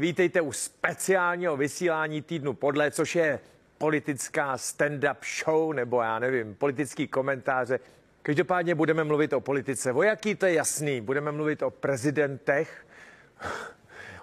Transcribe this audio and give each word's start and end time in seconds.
Vítejte 0.00 0.40
u 0.40 0.52
speciálního 0.52 1.56
vysílání 1.56 2.22
týdnu 2.22 2.52
podle, 2.52 2.90
což 2.90 3.16
je 3.16 3.40
politická 3.78 4.56
stand-up 4.56 5.16
show, 5.44 5.72
nebo 5.72 6.02
já 6.02 6.18
nevím, 6.18 6.54
politický 6.54 7.08
komentáře. 7.08 7.80
Každopádně 8.22 8.74
budeme 8.74 9.04
mluvit 9.04 9.32
o 9.32 9.40
politice. 9.40 9.92
O 9.92 10.02
jaký 10.02 10.34
to 10.34 10.46
je 10.46 10.52
jasný. 10.52 11.00
Budeme 11.00 11.32
mluvit 11.32 11.62
o 11.62 11.70
prezidentech, 11.70 12.86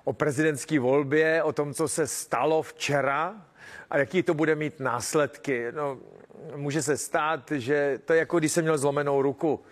o 0.04 0.14
prezidentské 0.14 0.80
volbě, 0.80 1.44
o 1.44 1.54
tom, 1.54 1.74
co 1.74 1.88
se 1.88 2.08
stalo 2.08 2.62
včera 2.62 3.46
a 3.90 3.98
jaký 3.98 4.24
to 4.24 4.34
bude 4.34 4.56
mít 4.56 4.80
následky. 4.80 5.66
No, 5.72 6.00
může 6.56 6.82
se 6.82 6.98
stát, 6.98 7.52
že 7.52 8.00
to 8.06 8.14
je 8.14 8.20
jako 8.20 8.40
když 8.40 8.52
jsem 8.52 8.64
měl 8.64 8.78
zlomenou 8.78 9.22
ruku. 9.22 9.64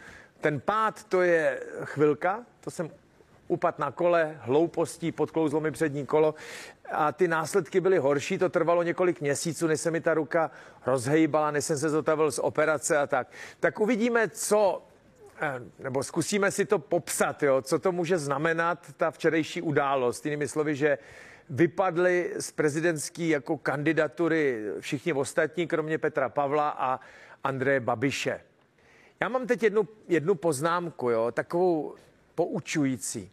Ten 0.42 0.60
pád 0.60 1.04
to 1.04 1.22
je 1.22 1.60
chvilka, 1.84 2.46
to 2.60 2.72
jsem 2.72 2.90
upad 3.48 3.80
na 3.80 3.92
kole, 3.92 4.38
hloupostí, 4.42 5.12
podklouzlo 5.12 5.60
mi 5.60 5.72
přední 5.72 6.06
kolo 6.06 6.36
a 6.92 7.12
ty 7.12 7.28
následky 7.28 7.82
byly 7.82 7.98
horší, 7.98 8.38
to 8.38 8.50
trvalo 8.50 8.84
několik 8.84 9.22
měsíců, 9.22 9.68
než 9.68 9.82
se 9.82 9.92
mi 9.92 10.02
ta 10.02 10.14
ruka 10.14 10.52
rozhejbala, 10.86 11.52
než 11.52 11.66
jsem 11.66 11.78
se 11.78 11.90
zotavil 11.90 12.32
z 12.32 12.40
operace 12.40 12.98
a 12.98 13.08
tak. 13.08 13.28
Tak 13.60 13.80
uvidíme, 13.80 14.30
co 14.30 14.84
eh, 15.42 15.62
nebo 15.80 16.04
zkusíme 16.04 16.52
si 16.52 16.66
to 16.66 16.80
popsat, 16.80 17.44
jo, 17.44 17.62
co 17.62 17.80
to 17.80 17.92
může 17.92 18.18
znamenat 18.18 18.94
ta 18.98 19.12
včerejší 19.12 19.62
událost. 19.62 20.26
Jinými 20.26 20.48
slovy, 20.48 20.76
že 20.76 20.98
vypadly 21.50 22.34
z 22.40 22.52
prezidentské 22.52 23.24
jako 23.24 23.58
kandidatury 23.58 24.66
všichni 24.80 25.14
ostatní, 25.14 25.68
kromě 25.68 25.98
Petra 25.98 26.30
Pavla 26.30 26.70
a 26.70 27.00
Andreje 27.44 27.80
Babiše. 27.80 28.42
Já 29.22 29.30
mám 29.30 29.48
teď 29.48 29.64
jednu, 29.64 29.88
jednu 30.08 30.36
poznámku, 30.36 31.10
jo, 31.10 31.32
takovou 31.32 31.96
poučující. 32.36 33.32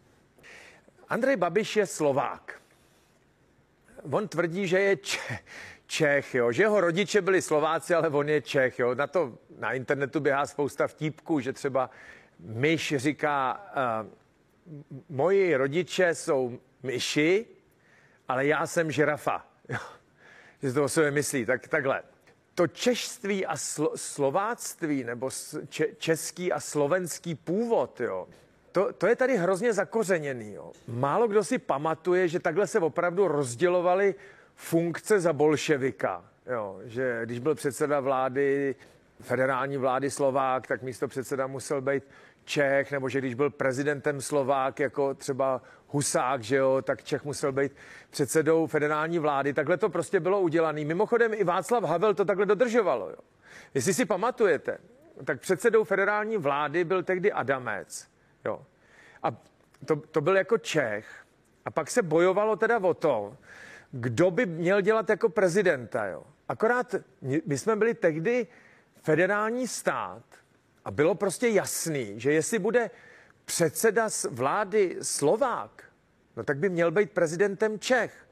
Andrej 1.13 1.37
Babiš 1.37 1.77
je 1.77 1.87
Slovák. 1.87 2.61
On 4.11 4.29
tvrdí, 4.29 4.69
že 4.69 4.81
je 4.81 4.97
Čech, 5.87 6.35
jo, 6.35 6.53
že 6.53 6.63
jeho 6.63 6.81
rodiče 6.81 7.21
byli 7.21 7.43
Slováci, 7.43 7.95
ale 7.95 8.09
on 8.09 8.29
je 8.29 8.41
Čech. 8.41 8.79
Jo. 8.79 8.95
Na 8.95 9.07
to 9.07 9.39
na 9.59 9.73
internetu 9.73 10.21
běhá 10.21 10.47
spousta 10.47 10.87
vtípků, 10.87 11.41
že 11.41 11.53
třeba 11.53 11.91
myš 12.39 12.95
říká, 12.97 13.67
uh, 13.77 14.81
moji 15.09 15.57
rodiče 15.57 16.15
jsou 16.15 16.59
myši, 16.83 17.47
ale 18.29 18.47
já 18.47 18.67
jsem 18.67 18.91
žirafa. 18.91 19.47
Že 20.63 20.73
to 20.73 20.85
o 20.85 20.89
sobě 20.89 21.11
myslí, 21.11 21.47
tak 21.47 21.69
takhle. 21.69 22.03
To 22.55 22.67
češství 22.67 23.47
a 23.47 23.57
slo, 23.57 23.93
slováctví, 23.97 25.05
nebo 25.05 25.31
če, 25.69 25.87
český 25.99 26.53
a 26.53 26.61
slovenský 26.61 27.35
původ, 27.35 28.01
jo, 28.01 28.29
to, 28.73 28.93
to 28.93 29.07
je 29.07 29.17
tady 29.17 29.37
hrozně 29.37 29.73
zakořeněný. 29.73 30.53
Jo. 30.53 30.73
Málo 30.89 31.29
kdo 31.29 31.45
si 31.45 31.59
pamatuje, 31.59 32.29
že 32.29 32.41
takhle 32.41 32.67
se 32.67 32.79
opravdu 32.79 33.29
rozdělovaly 33.29 34.15
funkce 34.55 35.21
za 35.21 35.33
bolševika. 35.33 36.25
Jo, 36.47 36.81
že 36.85 37.21
když 37.25 37.39
byl 37.39 37.55
předseda 37.55 38.01
vlády, 38.01 38.75
federální 39.21 39.77
vlády 39.77 40.11
Slovák, 40.11 40.67
tak 40.67 40.83
místo 40.83 41.09
předseda 41.09 41.47
musel 41.47 41.81
být 41.81 42.05
Čech, 42.45 42.93
nebo 42.93 43.09
že 43.09 43.19
když 43.19 43.35
byl 43.35 43.51
prezidentem 43.51 44.21
Slovák, 44.21 44.81
jako 44.81 45.15
třeba 45.15 45.63
Husák, 45.89 46.43
že 46.43 46.57
jo, 46.57 46.83
tak 46.83 47.03
Čech 47.03 47.25
musel 47.25 47.53
být 47.53 47.73
předsedou 48.11 48.67
federální 48.67 49.19
vlády. 49.19 49.53
Takhle 49.53 49.77
to 49.77 49.89
prostě 49.89 50.21
bylo 50.21 50.41
udělané. 50.41 50.85
Mimochodem 50.85 51.35
i 51.35 51.45
Václav 51.45 51.85
Havel 51.85 52.15
to 52.15 52.25
takhle 52.25 52.47
dodržovalo. 52.47 53.11
Jo. 53.11 53.17
Jestli 53.75 53.95
si 53.95 54.05
pamatujete, 54.05 54.79
tak 55.25 55.41
předsedou 55.41 55.85
federální 55.85 56.37
vlády 56.37 56.85
byl 56.85 57.03
tehdy 57.03 57.33
Adamec. 57.33 58.12
Jo. 58.45 58.67
A 59.23 59.31
to, 59.85 59.97
to 59.97 60.21
byl 60.21 60.37
jako 60.37 60.59
Čech. 60.59 61.25
A 61.65 61.71
pak 61.71 61.91
se 61.91 62.03
bojovalo 62.03 62.57
teda 62.57 62.79
o 62.79 62.95
to, 62.95 63.37
kdo 63.91 64.31
by 64.31 64.47
měl 64.47 64.81
dělat 64.81 65.11
jako 65.11 65.29
prezidenta. 65.29 66.07
Jo. 66.07 66.25
Akorát 66.49 66.95
my 67.47 67.59
jsme 67.59 67.77
byli 67.77 67.95
tehdy 67.95 68.47
federální 69.03 69.69
stát 69.69 70.23
a 70.85 70.91
bylo 70.91 71.15
prostě 71.15 71.49
jasný, 71.49 72.21
že 72.21 72.33
jestli 72.33 72.59
bude 72.59 72.91
předseda 73.45 74.11
z 74.11 74.25
vlády 74.25 74.97
Slovák, 75.03 75.85
no 76.37 76.45
tak 76.45 76.59
by 76.59 76.69
měl 76.69 76.91
být 76.91 77.11
prezidentem 77.11 77.79
Čech. 77.79 78.29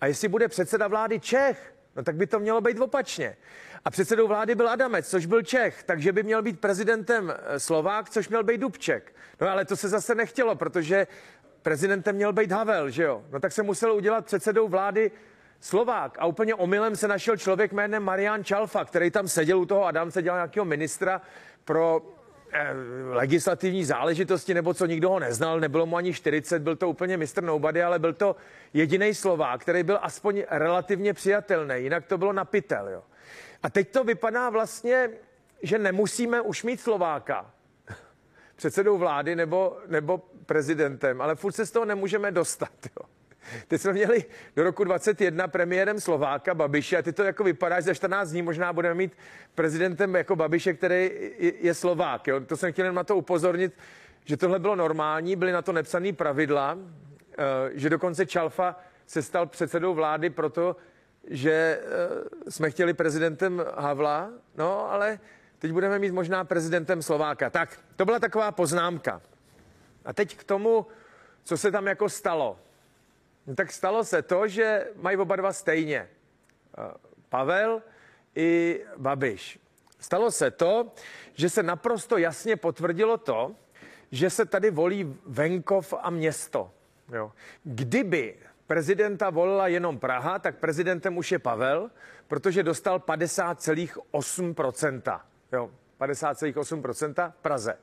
A 0.00 0.06
jestli 0.06 0.28
bude 0.28 0.48
předseda 0.48 0.88
vlády 0.88 1.20
Čech, 1.20 1.74
no 1.96 2.02
tak 2.02 2.16
by 2.16 2.26
to 2.26 2.38
mělo 2.38 2.60
být 2.60 2.80
opačně. 2.80 3.36
A 3.84 3.90
předsedou 3.90 4.28
vlády 4.28 4.54
byl 4.54 4.68
Adamec, 4.68 5.08
což 5.08 5.26
byl 5.26 5.42
Čech, 5.42 5.82
takže 5.82 6.12
by 6.12 6.22
měl 6.22 6.42
být 6.42 6.60
prezidentem 6.60 7.34
eh, 7.36 7.60
Slovák, 7.60 8.10
což 8.10 8.28
měl 8.28 8.44
být 8.44 8.58
Dubček. 8.58 9.14
No 9.40 9.48
ale 9.48 9.64
to 9.64 9.76
se 9.76 9.88
zase 9.88 10.14
nechtělo, 10.14 10.54
protože 10.54 11.06
prezidentem 11.62 12.16
měl 12.16 12.32
být 12.32 12.52
Havel, 12.52 12.90
že 12.90 13.02
jo? 13.02 13.24
No 13.32 13.40
tak 13.40 13.52
se 13.52 13.62
musel 13.62 13.92
udělat 13.92 14.26
předsedou 14.26 14.68
vlády 14.68 15.10
Slovák. 15.60 16.16
A 16.18 16.26
úplně 16.26 16.54
omylem 16.54 16.96
se 16.96 17.08
našel 17.08 17.36
člověk 17.36 17.72
jménem 17.72 18.02
Marian 18.02 18.44
Čalfa, 18.44 18.84
který 18.84 19.10
tam 19.10 19.28
seděl 19.28 19.58
u 19.58 19.66
toho 19.66 19.84
Adamce, 19.84 20.22
dělal 20.22 20.38
nějakého 20.38 20.64
ministra 20.64 21.22
pro 21.64 22.02
legislativní 23.10 23.84
záležitosti, 23.84 24.54
nebo 24.54 24.74
co 24.74 24.86
nikdo 24.86 25.10
ho 25.10 25.18
neznal, 25.18 25.60
nebylo 25.60 25.86
mu 25.86 25.96
ani 25.96 26.14
40, 26.14 26.62
byl 26.62 26.76
to 26.76 26.88
úplně 26.88 27.16
mistr 27.16 27.42
nobody, 27.42 27.82
ale 27.82 27.98
byl 27.98 28.12
to 28.12 28.36
jediný 28.74 29.14
Slovák, 29.14 29.60
který 29.60 29.82
byl 29.82 29.98
aspoň 30.02 30.42
relativně 30.50 31.14
přijatelný, 31.14 31.74
jinak 31.76 32.06
to 32.06 32.18
bylo 32.18 32.32
na 32.32 32.44
pytel, 32.44 32.88
jo. 32.88 33.02
A 33.62 33.70
teď 33.70 33.90
to 33.90 34.04
vypadá 34.04 34.50
vlastně, 34.50 35.10
že 35.62 35.78
nemusíme 35.78 36.40
už 36.40 36.62
mít 36.62 36.80
Slováka 36.80 37.50
předsedou 38.56 38.98
vlády 38.98 39.36
nebo, 39.36 39.78
nebo 39.86 40.18
prezidentem, 40.46 41.20
ale 41.20 41.34
furt 41.34 41.52
se 41.52 41.66
z 41.66 41.70
toho 41.70 41.84
nemůžeme 41.84 42.30
dostat. 42.30 42.72
Jo. 43.00 43.06
Teď 43.68 43.80
jsme 43.80 43.92
měli 43.92 44.24
do 44.56 44.64
roku 44.64 44.84
21 44.84 45.48
premiérem 45.48 46.00
Slováka 46.00 46.54
Babiše 46.54 46.96
a 46.96 47.02
ty 47.02 47.12
to 47.12 47.22
jako 47.22 47.44
vypadá, 47.44 47.80
že 47.80 47.86
za 47.86 47.94
14 47.94 48.30
dní 48.30 48.42
možná 48.42 48.72
budeme 48.72 48.94
mít 48.94 49.16
prezidentem 49.54 50.14
jako 50.14 50.36
Babiše, 50.36 50.74
který 50.74 51.10
je 51.60 51.74
Slovák. 51.74 52.26
Jo. 52.26 52.40
To 52.40 52.56
jsem 52.56 52.72
chtěl 52.72 52.84
jen 52.84 52.94
na 52.94 53.04
to 53.04 53.16
upozornit, 53.16 53.72
že 54.24 54.36
tohle 54.36 54.58
bylo 54.58 54.76
normální, 54.76 55.36
byly 55.36 55.52
na 55.52 55.62
to 55.62 55.72
nepsané 55.72 56.12
pravidla, 56.12 56.78
eh, 57.38 57.44
že 57.74 57.90
dokonce 57.90 58.26
Čalfa 58.26 58.76
se 59.06 59.22
stal 59.22 59.46
předsedou 59.46 59.94
vlády 59.94 60.30
proto, 60.30 60.76
že 61.30 61.80
uh, 61.82 62.48
jsme 62.48 62.70
chtěli 62.70 62.94
prezidentem 62.94 63.64
Havla, 63.76 64.30
no 64.56 64.92
ale 64.92 65.18
teď 65.58 65.72
budeme 65.72 65.98
mít 65.98 66.12
možná 66.12 66.44
prezidentem 66.44 67.02
Slováka. 67.02 67.50
Tak, 67.50 67.80
to 67.96 68.04
byla 68.04 68.18
taková 68.18 68.52
poznámka. 68.52 69.20
A 70.04 70.12
teď 70.12 70.36
k 70.36 70.44
tomu, 70.44 70.86
co 71.44 71.56
se 71.56 71.70
tam 71.70 71.86
jako 71.86 72.08
stalo. 72.08 72.58
No, 73.46 73.54
tak 73.54 73.72
stalo 73.72 74.04
se 74.04 74.22
to, 74.22 74.48
že 74.48 74.88
mají 74.96 75.16
oba 75.16 75.36
dva 75.36 75.52
stejně. 75.52 76.08
Uh, 76.78 76.84
Pavel 77.28 77.82
i 78.34 78.80
Babiš. 78.96 79.58
Stalo 79.98 80.30
se 80.30 80.50
to, 80.50 80.92
že 81.34 81.50
se 81.50 81.62
naprosto 81.62 82.18
jasně 82.18 82.56
potvrdilo 82.56 83.18
to, 83.18 83.54
že 84.10 84.30
se 84.30 84.46
tady 84.46 84.70
volí 84.70 85.16
venkov 85.26 85.94
a 86.00 86.10
město. 86.10 86.70
Jo. 87.12 87.32
Kdyby 87.64 88.36
prezidenta 88.66 89.30
volila 89.30 89.68
jenom 89.68 89.98
Praha, 89.98 90.38
tak 90.38 90.58
prezidentem 90.58 91.16
už 91.16 91.32
je 91.32 91.38
Pavel, 91.38 91.90
protože 92.28 92.62
dostal 92.62 92.98
50,8%. 92.98 95.20
Jo, 95.52 95.70
50,8% 96.00 97.30
v 97.30 97.42
Praze. 97.42 97.78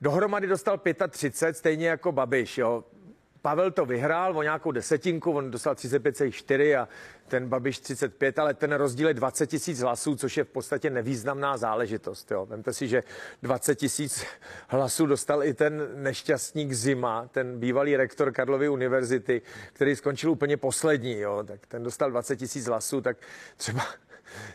Dohromady 0.00 0.46
dostal 0.46 0.80
35, 1.08 1.56
stejně 1.56 1.88
jako 1.88 2.12
Babiš. 2.12 2.58
Jo. 2.58 2.84
Pavel 3.46 3.70
to 3.70 3.86
vyhrál 3.86 4.38
o 4.38 4.42
nějakou 4.42 4.72
desetinku, 4.72 5.32
on 5.32 5.50
dostal 5.50 5.74
35,4 5.74 6.80
a 6.80 6.88
ten 7.28 7.48
Babiš 7.48 7.78
35, 7.78 8.38
ale 8.38 8.54
ten 8.54 8.72
rozdíl 8.72 9.08
je 9.08 9.14
20 9.14 9.46
tisíc 9.46 9.80
hlasů, 9.80 10.16
což 10.16 10.36
je 10.36 10.44
v 10.44 10.48
podstatě 10.48 10.90
nevýznamná 10.90 11.56
záležitost. 11.56 12.30
Jo. 12.30 12.46
Vemte 12.46 12.72
si, 12.72 12.88
že 12.88 13.02
20 13.42 13.74
tisíc 13.74 14.26
hlasů 14.68 15.06
dostal 15.06 15.44
i 15.44 15.54
ten 15.54 15.88
nešťastník 15.94 16.72
Zima, 16.72 17.28
ten 17.28 17.58
bývalý 17.58 17.96
rektor 17.96 18.32
Karlovy 18.32 18.68
univerzity, 18.68 19.42
který 19.72 19.96
skončil 19.96 20.30
úplně 20.30 20.56
poslední. 20.56 21.18
Jo. 21.18 21.42
Tak 21.46 21.66
ten 21.66 21.82
dostal 21.82 22.10
20 22.10 22.36
tisíc 22.36 22.66
hlasů, 22.66 23.00
tak 23.00 23.16
třeba 23.56 23.82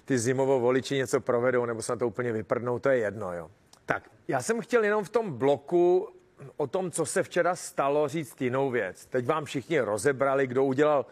ty 0.06 0.19
Zimovo 0.19 0.60
voliči 0.60 0.95
něco 0.95 1.21
provedou, 1.21 1.66
nebo 1.66 1.81
se 1.81 1.92
na 1.92 1.95
to 1.95 2.07
úplně 2.07 2.31
vyprdnou, 2.31 2.80
to 2.80 2.89
je 2.89 2.98
jedno. 2.98 3.33
Jo. 3.33 3.51
Tak, 3.86 4.10
já 4.27 4.42
jsem 4.42 4.62
chtěl 4.62 4.83
jenom 4.83 5.04
v 5.04 5.10
tom 5.10 5.33
bloku 5.38 6.10
o 6.58 6.68
tom, 6.68 6.92
co 6.92 7.06
se 7.06 7.24
včera 7.24 7.56
stalo, 7.56 8.08
říct 8.08 8.42
jinou 8.42 8.70
věc. 8.70 9.06
Teď 9.06 9.26
vám 9.26 9.46
všichni 9.46 9.80
rozebrali, 9.80 10.48
kdo 10.48 10.64
udělal 10.64 11.06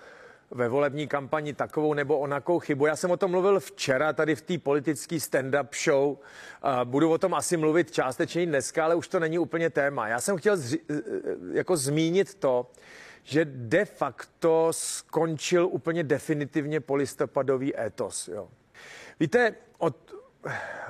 ve 0.51 0.69
volební 0.69 1.07
kampani 1.07 1.53
takovou 1.53 1.93
nebo 1.93 2.19
onakou 2.19 2.59
chybu. 2.59 2.85
Já 2.85 2.95
jsem 2.95 3.11
o 3.11 3.17
tom 3.17 3.31
mluvil 3.31 3.59
včera 3.59 4.13
tady 4.13 4.35
v 4.35 4.41
té 4.41 4.57
politické 4.57 5.15
stand-up 5.15 5.67
show. 5.83 6.17
Budu 6.83 7.11
o 7.11 7.17
tom 7.17 7.33
asi 7.33 7.57
mluvit 7.57 7.91
částečně 7.91 8.45
dneska, 8.45 8.85
ale 8.85 8.95
už 8.95 9.07
to 9.07 9.19
není 9.19 9.39
úplně 9.39 9.69
téma. 9.69 10.07
Já 10.07 10.21
jsem 10.21 10.37
chtěl 10.37 10.55
zři- 10.57 10.79
e, 10.89 10.93
e, 10.93 11.57
jako 11.57 11.77
zmínit 11.77 12.35
to, 12.35 12.71
že 13.23 13.45
de 13.45 13.85
facto 13.85 14.67
skončil 14.71 15.67
úplně 15.67 16.03
definitivně 16.03 16.79
polistopadový 16.79 17.79
étos. 17.79 18.27
Jo. 18.27 18.49
Víte, 19.19 19.55
od 19.77 20.15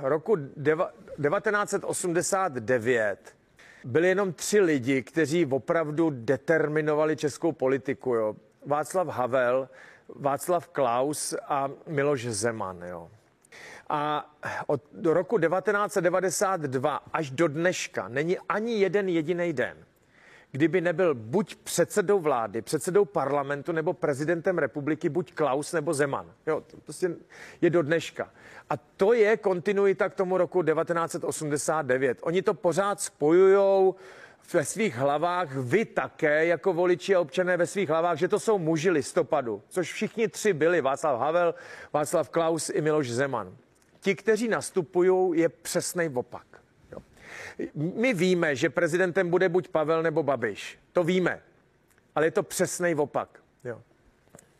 roku 0.01 0.35
deva- 0.35 0.89
1989 1.21 3.38
byli 3.83 4.07
jenom 4.07 4.33
tři 4.33 4.59
lidi, 4.59 5.03
kteří 5.03 5.45
opravdu 5.45 6.09
determinovali 6.09 7.17
českou 7.17 7.51
politiku. 7.51 8.13
Jo. 8.13 8.35
Václav 8.65 9.07
Havel, 9.07 9.69
Václav 10.15 10.67
Klaus 10.67 11.35
a 11.47 11.69
Miloš 11.87 12.25
Zeman. 12.25 12.81
Jo. 12.81 13.09
A 13.89 14.33
od 14.67 14.81
roku 15.05 15.39
1992 15.39 17.01
až 17.13 17.31
do 17.31 17.47
dneška 17.47 18.07
není 18.07 18.37
ani 18.49 18.73
jeden 18.73 19.09
jediný 19.09 19.53
den, 19.53 19.77
kdyby 20.51 20.81
nebyl 20.81 21.15
buď 21.15 21.55
předsedou 21.55 22.19
vlády, 22.19 22.61
předsedou 22.61 23.05
parlamentu 23.05 23.71
nebo 23.71 23.93
prezidentem 23.93 24.57
republiky, 24.57 25.09
buď 25.09 25.33
Klaus 25.33 25.73
nebo 25.73 25.93
Zeman. 25.93 26.31
Jo, 26.47 26.63
to 26.67 26.77
prostě 26.77 27.15
je 27.61 27.69
do 27.69 27.81
dneška. 27.81 28.31
A 28.69 28.77
to 28.77 29.13
je 29.13 29.37
kontinuita 29.37 30.09
k 30.09 30.15
tomu 30.15 30.37
roku 30.37 30.63
1989. 30.63 32.19
Oni 32.21 32.41
to 32.41 32.53
pořád 32.53 33.01
spojujou 33.01 33.95
ve 34.53 34.65
svých 34.65 34.95
hlavách, 34.95 35.55
vy 35.55 35.85
také 35.85 36.45
jako 36.45 36.73
voliči 36.73 37.15
a 37.15 37.19
občané 37.19 37.57
ve 37.57 37.67
svých 37.67 37.89
hlavách, 37.89 38.17
že 38.17 38.27
to 38.27 38.39
jsou 38.39 38.59
muži 38.59 38.89
listopadu, 38.89 39.61
což 39.69 39.93
všichni 39.93 40.27
tři 40.27 40.53
byli, 40.53 40.81
Václav 40.81 41.19
Havel, 41.19 41.55
Václav 41.93 42.29
Klaus 42.29 42.69
i 42.69 42.81
Miloš 42.81 43.11
Zeman. 43.11 43.57
Ti, 43.99 44.15
kteří 44.15 44.47
nastupují, 44.47 45.39
je 45.39 45.49
přesný 45.49 46.09
opak. 46.13 46.45
My 47.73 48.13
víme, 48.13 48.55
že 48.55 48.69
prezidentem 48.69 49.29
bude 49.29 49.49
buď 49.49 49.67
Pavel 49.67 50.03
nebo 50.03 50.23
Babiš. 50.23 50.79
To 50.93 51.03
víme. 51.03 51.41
Ale 52.15 52.25
je 52.25 52.31
to 52.31 52.43
přesný 52.43 52.95
opak. 52.95 53.39
Jo. 53.63 53.81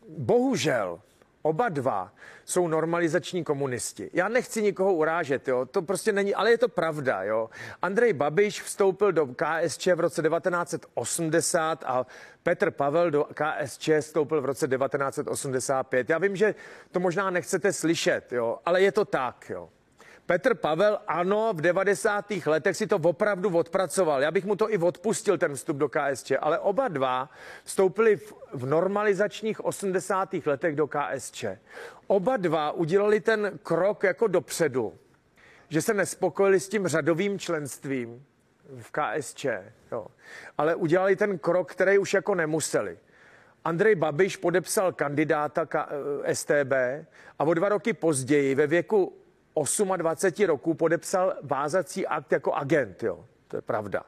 Bohužel 0.08 1.00
Oba 1.42 1.68
dva 1.68 2.12
jsou 2.44 2.68
normalizační 2.68 3.44
komunisti. 3.44 4.10
Já 4.12 4.28
nechci 4.28 4.62
nikoho 4.62 4.94
urážet, 4.94 5.48
jo, 5.48 5.66
to 5.66 5.82
prostě 5.82 6.12
není, 6.12 6.34
ale 6.34 6.50
je 6.50 6.58
to 6.58 6.68
pravda, 6.68 7.22
jo. 7.22 7.50
Andrej 7.82 8.12
Babiš 8.12 8.62
vstoupil 8.62 9.12
do 9.12 9.26
KSČ 9.26 9.86
v 9.86 10.00
roce 10.00 10.22
1980 10.22 11.84
a 11.86 12.06
Petr 12.42 12.70
Pavel 12.70 13.10
do 13.10 13.24
KSČ 13.24 13.90
vstoupil 14.00 14.40
v 14.40 14.44
roce 14.44 14.68
1985. 14.68 16.10
Já 16.10 16.18
vím, 16.18 16.36
že 16.36 16.54
to 16.90 17.00
možná 17.00 17.30
nechcete 17.30 17.72
slyšet, 17.72 18.32
jo, 18.32 18.58
ale 18.64 18.82
je 18.82 18.92
to 18.92 19.04
tak, 19.04 19.50
jo. 19.50 19.68
Petr 20.30 20.54
Pavel, 20.54 20.98
ano, 21.06 21.52
v 21.52 21.60
90. 21.60 22.30
letech 22.46 22.76
si 22.76 22.86
to 22.86 22.96
opravdu 22.96 23.56
odpracoval. 23.56 24.22
Já 24.22 24.30
bych 24.30 24.44
mu 24.44 24.56
to 24.56 24.72
i 24.72 24.78
odpustil, 24.78 25.38
ten 25.38 25.54
vstup 25.54 25.76
do 25.76 25.88
KSČ, 25.88 26.32
ale 26.40 26.58
oba 26.58 26.88
dva 26.88 27.30
vstoupili 27.64 28.16
v, 28.16 28.32
v 28.52 28.66
normalizačních 28.66 29.64
80. 29.64 30.34
letech 30.46 30.76
do 30.76 30.86
KSČ. 30.86 31.44
Oba 32.06 32.36
dva 32.36 32.70
udělali 32.70 33.20
ten 33.20 33.58
krok 33.62 34.02
jako 34.02 34.26
dopředu, 34.26 34.94
že 35.68 35.82
se 35.82 35.94
nespokojili 35.94 36.60
s 36.60 36.68
tím 36.68 36.86
řadovým 36.86 37.38
členstvím 37.38 38.24
v 38.78 38.92
KSČ, 38.92 39.46
jo. 39.92 40.06
ale 40.58 40.74
udělali 40.74 41.16
ten 41.16 41.38
krok, 41.38 41.72
který 41.72 41.98
už 41.98 42.14
jako 42.14 42.34
nemuseli. 42.34 42.98
Andrej 43.64 43.94
Babiš 43.94 44.36
podepsal 44.36 44.92
kandidáta 44.92 45.66
K- 45.66 45.88
eh, 46.24 46.34
STB 46.34 46.72
a 47.38 47.44
o 47.44 47.54
dva 47.54 47.68
roky 47.68 47.92
později 47.92 48.54
ve 48.54 48.66
věku 48.66 49.19
28 49.96 50.46
roků 50.46 50.74
podepsal 50.74 51.34
vázací 51.42 52.06
akt 52.06 52.32
jako 52.32 52.52
agent, 52.52 53.02
jo. 53.02 53.24
To 53.48 53.56
je 53.56 53.62
pravda. 53.62 54.02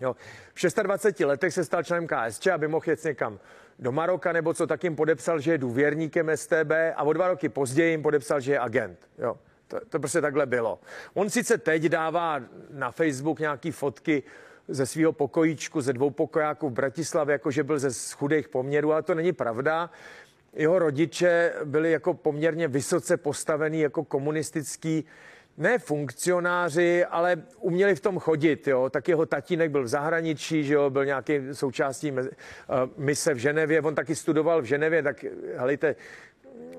Jo. 0.00 0.16
V 0.54 0.82
26 0.82 1.26
letech 1.26 1.54
se 1.54 1.64
stal 1.64 1.82
členem 1.82 2.08
KSČ, 2.08 2.46
aby 2.46 2.68
mohl 2.68 2.84
jet 2.86 3.04
někam 3.04 3.38
do 3.78 3.92
Maroka, 3.92 4.32
nebo 4.32 4.54
co, 4.54 4.66
tak 4.66 4.84
jim 4.84 4.96
podepsal, 4.96 5.40
že 5.40 5.52
je 5.52 5.58
důvěrníkem 5.58 6.30
STB 6.34 6.72
a 6.96 7.02
o 7.02 7.12
dva 7.12 7.28
roky 7.28 7.48
později 7.48 7.90
jim 7.90 8.02
podepsal, 8.02 8.40
že 8.40 8.52
je 8.52 8.58
agent. 8.58 8.98
Jo. 9.18 9.36
To, 9.68 9.80
to 9.88 9.98
prostě 9.98 10.20
takhle 10.20 10.46
bylo. 10.46 10.80
On 11.14 11.30
sice 11.30 11.58
teď 11.58 11.82
dává 11.82 12.40
na 12.70 12.90
Facebook 12.90 13.38
nějaký 13.38 13.70
fotky 13.70 14.22
ze 14.68 14.86
svého 14.86 15.12
pokojíčku, 15.12 15.80
ze 15.80 15.92
dvou 15.92 16.10
pokojáků 16.10 16.68
v 16.68 16.72
Bratislavě, 16.72 17.32
jako 17.32 17.50
že 17.50 17.64
byl 17.64 17.78
ze 17.78 18.14
chudých 18.16 18.48
poměrů, 18.48 18.92
ale 18.92 19.02
to 19.02 19.14
není 19.14 19.32
pravda 19.32 19.90
jeho 20.56 20.78
rodiče 20.78 21.52
byli 21.64 21.90
jako 21.90 22.14
poměrně 22.14 22.68
vysoce 22.68 23.16
postavený 23.16 23.80
jako 23.80 24.04
komunistický 24.04 25.04
ne 25.58 25.78
funkcionáři, 25.78 27.04
ale 27.04 27.42
uměli 27.60 27.94
v 27.94 28.00
tom 28.00 28.18
chodit, 28.18 28.68
jo. 28.68 28.90
Tak 28.90 29.08
jeho 29.08 29.26
tatínek 29.26 29.70
byl 29.70 29.82
v 29.82 29.88
zahraničí, 29.88 30.64
že 30.64 30.74
jo, 30.74 30.90
byl 30.90 31.04
nějaký 31.04 31.40
součástí 31.52 32.12
uh, 32.12 32.18
mise 32.96 33.34
v 33.34 33.38
Ženevě, 33.38 33.80
on 33.80 33.94
taky 33.94 34.14
studoval 34.14 34.62
v 34.62 34.64
Ženevě, 34.64 35.02
tak 35.02 35.24
helejte, 35.56 35.96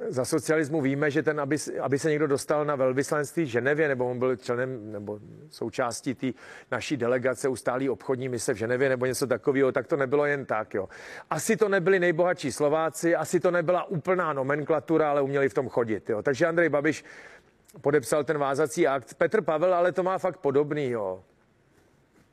za 0.09 0.25
socialismu 0.25 0.81
víme, 0.81 1.12
že 1.12 1.24
ten, 1.24 1.39
aby, 1.39 1.57
aby 1.81 2.00
se 2.00 2.09
někdo 2.09 2.27
dostal 2.27 2.65
na 2.65 2.75
velvyslanství 2.75 3.44
v 3.44 3.47
Ženevě, 3.47 3.88
nebo 3.88 4.09
on 4.09 4.19
byl 4.19 4.35
členem 4.35 4.91
nebo 4.91 5.19
součástí 5.50 6.15
té 6.15 6.27
naší 6.71 6.97
delegace 6.97 7.47
ustálí 7.47 7.89
obchodní 7.89 8.29
mise 8.29 8.53
v 8.53 8.57
Ženevě 8.57 8.89
nebo 8.89 9.06
něco 9.06 9.27
takového, 9.27 9.71
tak 9.71 9.88
to 9.88 9.97
nebylo 9.97 10.25
jen 10.25 10.45
tak. 10.45 10.74
Jo. 10.74 10.89
Asi 11.29 11.57
to 11.57 11.69
nebyli 11.69 12.00
nejbohatší 12.00 12.51
Slováci, 12.51 13.15
asi 13.15 13.39
to 13.39 13.51
nebyla 13.51 13.83
úplná 13.83 14.33
nomenklatura, 14.33 15.09
ale 15.09 15.21
uměli 15.21 15.50
v 15.50 15.53
tom 15.53 15.69
chodit. 15.69 16.09
Jo. 16.09 16.21
Takže 16.21 16.45
Andrej 16.45 16.69
Babiš 16.69 17.06
podepsal 17.81 18.24
ten 18.24 18.38
vázací 18.38 18.88
akt. 18.88 19.13
Petr 19.13 19.41
Pavel 19.41 19.74
ale 19.74 19.91
to 19.91 20.03
má 20.03 20.18
fakt 20.18 20.38
podobný. 20.38 20.89
Jo 20.89 21.24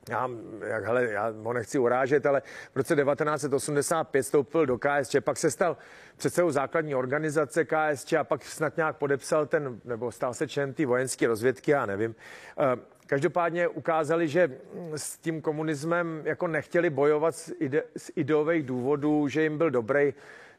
já, 0.09 0.31
jak, 0.67 0.85
hele, 0.85 1.05
já 1.05 1.33
ho 1.43 1.53
nechci 1.53 1.79
urážet, 1.79 2.27
ale 2.27 2.43
v 2.73 2.77
roce 2.77 2.97
1985 2.97 4.23
vstoupil 4.23 4.67
do 4.67 4.79
KSČ, 4.79 5.17
pak 5.21 5.37
se 5.37 5.51
stal 5.51 5.77
předsedou 6.17 6.51
základní 6.51 6.95
organizace 6.95 7.65
KSČ 7.65 8.13
a 8.13 8.25
pak 8.25 8.45
snad 8.45 8.77
nějak 8.77 8.97
podepsal 8.97 9.47
ten, 9.47 9.81
nebo 9.85 10.13
stal 10.13 10.35
se 10.35 10.49
člen 10.49 10.75
té 10.75 10.87
vojenské 10.87 11.27
rozvědky, 11.27 11.71
já 11.71 11.87
nevím. 11.87 12.15
Eh, 12.59 12.81
každopádně 13.07 13.69
ukázali, 13.69 14.29
že 14.29 14.59
s 14.97 15.19
tím 15.19 15.43
komunismem 15.43 16.23
jako 16.25 16.47
nechtěli 16.47 16.91
bojovat 16.91 17.37
z, 17.37 17.53
ide, 17.59 17.83
z 17.97 18.11
ideových 18.17 18.63
důvodů, 18.63 19.29
že 19.29 19.43
jim 19.43 19.59
byl 19.59 19.71
dobrý 19.71 20.15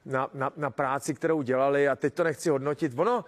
na, 0.05 0.29
na, 0.33 0.51
na 0.57 0.69
práci, 0.69 1.13
kterou 1.13 1.41
dělali 1.41 1.89
a 1.89 1.95
teď 1.95 2.13
to 2.13 2.23
nechci 2.23 2.49
hodnotit. 2.49 2.99
Ono 2.99 3.25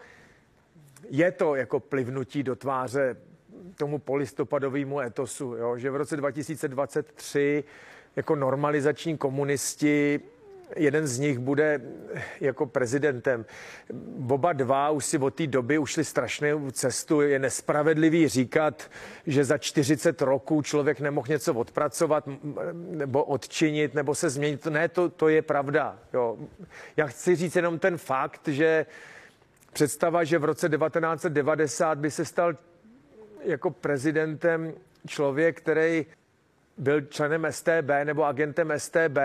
je 1.09 1.31
to 1.31 1.55
jako 1.55 1.79
plivnutí 1.79 2.43
do 2.43 2.55
tváře 2.55 3.15
tomu 3.75 3.99
polistopadovému 3.99 4.99
etosu, 4.99 5.55
jo? 5.55 5.77
že 5.77 5.91
v 5.91 5.95
roce 5.95 6.17
2023 6.17 7.63
jako 8.15 8.35
normalizační 8.35 9.17
komunisti 9.17 10.19
jeden 10.75 11.07
z 11.07 11.19
nich 11.19 11.39
bude 11.39 11.81
jako 12.41 12.65
prezidentem. 12.65 13.45
Oba 14.29 14.53
dva 14.53 14.89
už 14.89 15.05
si 15.05 15.17
od 15.17 15.35
té 15.35 15.47
doby 15.47 15.77
ušli 15.77 16.05
strašnou 16.05 16.71
cestu. 16.71 17.21
Je 17.21 17.39
nespravedlivý 17.39 18.27
říkat, 18.27 18.91
že 19.27 19.45
za 19.45 19.57
40 19.57 20.21
roků 20.21 20.61
člověk 20.61 20.99
nemohl 20.99 21.27
něco 21.29 21.53
odpracovat 21.53 22.29
nebo 22.73 23.23
odčinit 23.23 23.93
nebo 23.93 24.15
se 24.15 24.29
změnit. 24.29 24.65
Ne, 24.65 24.89
to, 24.89 25.09
to 25.09 25.29
je 25.29 25.41
pravda. 25.41 25.99
Jo. 26.13 26.37
Já 26.97 27.07
chci 27.07 27.35
říct 27.35 27.55
jenom 27.55 27.79
ten 27.79 27.97
fakt, 27.97 28.47
že 28.47 28.85
představa, 29.73 30.23
že 30.23 30.39
v 30.39 30.43
roce 30.43 30.69
1990 30.69 31.97
by 31.97 32.11
se 32.11 32.25
stal 32.25 32.53
jako 33.47 33.69
prezidentem 33.71 34.73
člověk, 35.07 35.57
který 35.61 36.05
byl 36.77 37.01
členem 37.01 37.47
STB 37.49 37.89
nebo 38.03 38.25
agentem 38.25 38.73
STB, 38.77 39.17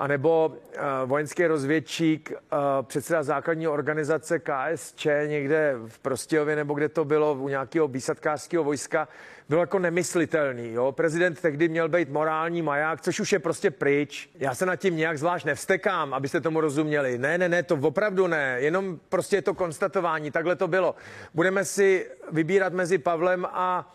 anebo 0.00 0.52
uh, 0.52 0.82
vojenský 1.04 1.46
rozvědčík, 1.46 2.32
uh, 2.32 2.58
předseda 2.82 3.22
základní 3.22 3.68
organizace 3.68 4.38
KSČ 4.38 5.06
někde 5.26 5.74
v 5.86 5.98
Prostějově 5.98 6.56
nebo 6.56 6.74
kde 6.74 6.88
to 6.88 7.04
bylo, 7.04 7.34
u 7.34 7.48
nějakého 7.48 7.88
výsadkářského 7.88 8.64
vojska, 8.64 9.08
bylo 9.48 9.60
jako 9.60 9.78
nemyslitelný. 9.78 10.72
Jo? 10.72 10.92
Prezident 10.92 11.40
tehdy 11.40 11.68
měl 11.68 11.88
být 11.88 12.08
morální 12.08 12.62
maják, 12.62 13.00
což 13.00 13.20
už 13.20 13.32
je 13.32 13.38
prostě 13.38 13.70
pryč. 13.70 14.30
Já 14.34 14.54
se 14.54 14.66
nad 14.66 14.76
tím 14.76 14.96
nějak 14.96 15.18
zvlášť 15.18 15.46
nevstekám, 15.46 16.14
abyste 16.14 16.40
tomu 16.40 16.60
rozuměli. 16.60 17.18
Ne, 17.18 17.38
ne, 17.38 17.48
ne, 17.48 17.62
to 17.62 17.74
opravdu 17.74 18.26
ne. 18.26 18.56
Jenom 18.60 18.98
prostě 19.08 19.36
je 19.36 19.42
to 19.42 19.54
konstatování, 19.54 20.30
takhle 20.30 20.56
to 20.56 20.68
bylo. 20.68 20.94
Budeme 21.34 21.64
si 21.64 22.06
vybírat 22.32 22.72
mezi 22.72 22.98
Pavlem 22.98 23.46
a 23.50 23.94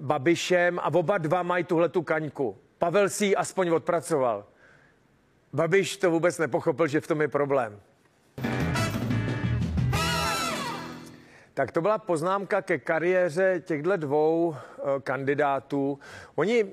Babišem 0.00 0.78
a 0.78 0.94
oba 0.94 1.18
dva 1.18 1.42
mají 1.42 1.64
tuhle 1.64 1.88
tu 1.88 2.02
kaňku. 2.02 2.56
Pavel 2.78 3.08
si 3.08 3.26
ji 3.26 3.36
aspoň 3.36 3.68
odpracoval. 3.68 4.44
Babiš 5.54 5.96
to 5.96 6.10
vůbec 6.10 6.38
nepochopil, 6.38 6.86
že 6.86 7.00
v 7.00 7.06
tom 7.06 7.20
je 7.20 7.28
problém. 7.28 7.80
Tak 11.54 11.72
to 11.72 11.80
byla 11.80 11.98
poznámka 11.98 12.62
ke 12.62 12.78
kariéře 12.78 13.62
těchto 13.64 13.96
dvou 13.96 14.48
uh, 14.48 14.56
kandidátů. 15.00 15.98
Oni 16.34 16.64
uh, 16.64 16.70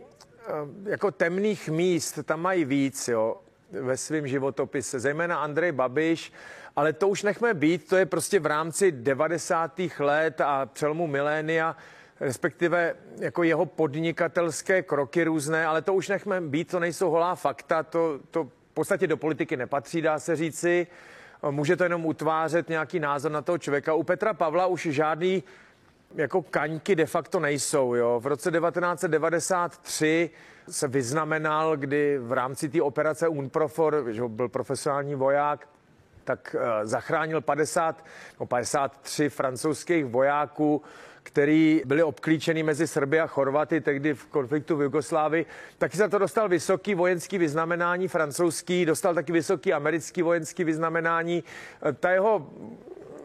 jako 0.85 1.11
temných 1.11 1.69
míst 1.69 2.19
tam 2.23 2.41
mají 2.41 2.65
víc, 2.65 3.07
jo, 3.07 3.37
ve 3.71 3.97
svém 3.97 4.27
životopise, 4.27 4.99
zejména 4.99 5.37
Andrej 5.37 5.71
Babiš, 5.71 6.33
ale 6.75 6.93
to 6.93 7.07
už 7.07 7.23
nechme 7.23 7.53
být, 7.53 7.89
to 7.89 7.97
je 7.97 8.05
prostě 8.05 8.39
v 8.39 8.45
rámci 8.45 8.91
90. 8.91 9.81
let 9.99 10.41
a 10.41 10.65
přelomu 10.65 11.07
milénia, 11.07 11.77
respektive 12.19 12.95
jako 13.19 13.43
jeho 13.43 13.65
podnikatelské 13.65 14.81
kroky 14.81 15.23
různé, 15.23 15.65
ale 15.65 15.81
to 15.81 15.93
už 15.93 16.07
nechme 16.07 16.41
být, 16.41 16.71
to 16.71 16.79
nejsou 16.79 17.09
holá 17.09 17.35
fakta, 17.35 17.83
to, 17.83 18.19
to 18.31 18.49
podstatě 18.79 19.07
do 19.07 19.17
politiky 19.17 19.57
nepatří, 19.57 20.01
dá 20.01 20.19
se 20.19 20.35
říci. 20.35 20.87
Může 21.51 21.75
to 21.75 21.83
jenom 21.83 22.05
utvářet 22.05 22.69
nějaký 22.69 22.99
názor 22.99 23.31
na 23.31 23.41
toho 23.41 23.57
člověka. 23.57 23.93
U 23.93 24.03
Petra 24.03 24.33
Pavla 24.33 24.65
už 24.65 24.81
žádný 24.81 25.43
jako 26.15 26.41
kaňky 26.41 26.95
de 26.95 27.05
facto 27.05 27.39
nejsou. 27.39 27.95
Jo. 27.95 28.19
V 28.19 28.27
roce 28.27 28.51
1993 28.51 30.29
se 30.69 30.87
vyznamenal, 30.87 31.77
kdy 31.77 32.17
v 32.17 32.31
rámci 32.31 32.69
té 32.69 32.81
operace 32.81 33.27
UNPROFOR, 33.27 34.05
že 34.09 34.21
byl 34.27 34.49
profesionální 34.49 35.15
voják, 35.15 35.67
tak 36.23 36.55
uh, 36.55 36.61
zachránil 36.83 37.41
50, 37.41 38.05
no 38.39 38.45
53 38.45 39.29
francouzských 39.29 40.05
vojáků, 40.05 40.81
který 41.29 41.81
byli 41.85 42.03
obklíčeni 42.03 42.63
mezi 42.63 42.87
Srby 42.87 43.19
a 43.19 43.27
Chorvaty, 43.27 43.81
tehdy 43.81 44.13
v 44.13 44.25
konfliktu 44.25 44.77
v 44.77 44.81
Jugoslávii. 44.81 45.45
Taky 45.77 45.97
za 45.97 46.07
to 46.07 46.17
dostal 46.17 46.49
vysoký 46.49 46.95
vojenský 46.95 47.37
vyznamenání 47.37 48.07
francouzský, 48.07 48.85
dostal 48.85 49.13
taky 49.13 49.31
vysoký 49.31 49.73
americký 49.73 50.21
vojenský 50.21 50.63
vyznamenání. 50.63 51.43
Ta 51.99 52.11
jeho 52.11 52.49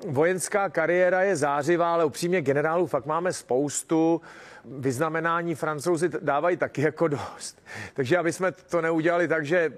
vojenská 0.08 0.68
kariéra 0.68 1.23
je 1.23 1.37
zářivá, 1.37 1.94
ale 1.94 2.04
upřímně 2.04 2.42
generálů 2.42 2.87
fakt 2.87 3.06
máme 3.06 3.32
spoustu. 3.32 4.20
Vyznamenání 4.64 5.54
francouzi 5.54 6.11
dávají 6.21 6.56
taky 6.56 6.83
jako 6.83 7.09
dost. 7.09 7.62
Takže 7.94 8.18
aby 8.18 8.33
jsme 8.33 8.52
to 8.52 8.80
neudělali 8.80 9.28
tak, 9.28 9.47
že 9.47 9.73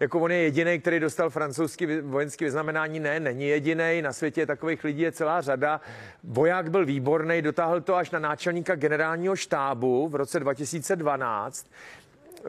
jako 0.00 0.20
on 0.20 0.30
je 0.30 0.38
jediný, 0.38 0.80
který 0.80 1.00
dostal 1.00 1.30
francouzský 1.30 1.86
vojenský 2.00 2.44
vyznamenání, 2.44 3.00
ne, 3.00 3.20
není 3.20 3.48
jediný. 3.48 4.02
Na 4.02 4.12
světě 4.12 4.46
takových 4.46 4.84
lidí 4.84 5.02
je 5.02 5.12
celá 5.12 5.40
řada. 5.40 5.80
Voják 6.24 6.70
byl 6.70 6.86
výborný, 6.86 7.42
dotáhl 7.42 7.80
to 7.80 7.96
až 7.96 8.10
na 8.10 8.18
náčelníka 8.18 8.74
generálního 8.74 9.36
štábu 9.36 10.08
v 10.08 10.14
roce 10.14 10.40
2012. 10.40 11.66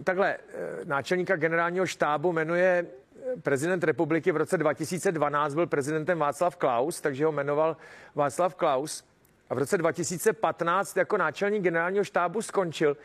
Takhle, 0.03 0.35
eh, 0.35 0.85
náčelníka 0.85 1.35
generálního 1.35 1.85
štábu 1.85 2.31
jmenuje 2.31 2.85
prezident 3.43 3.83
republiky 3.83 4.31
v 4.31 4.37
roce 4.37 4.57
2012 4.57 5.53
byl 5.53 5.67
prezidentem 5.67 6.19
Václav 6.19 6.55
Klaus, 6.55 7.01
takže 7.01 7.25
ho 7.25 7.31
jmenoval 7.31 7.77
Václav 8.15 8.55
Klaus. 8.55 9.03
A 9.51 9.55
v 9.55 9.57
roce 9.57 9.77
2015 9.77 10.97
jako 10.97 11.17
náčelník 11.17 11.63
generálního 11.63 12.03
štábu 12.03 12.41
skončil. 12.41 12.97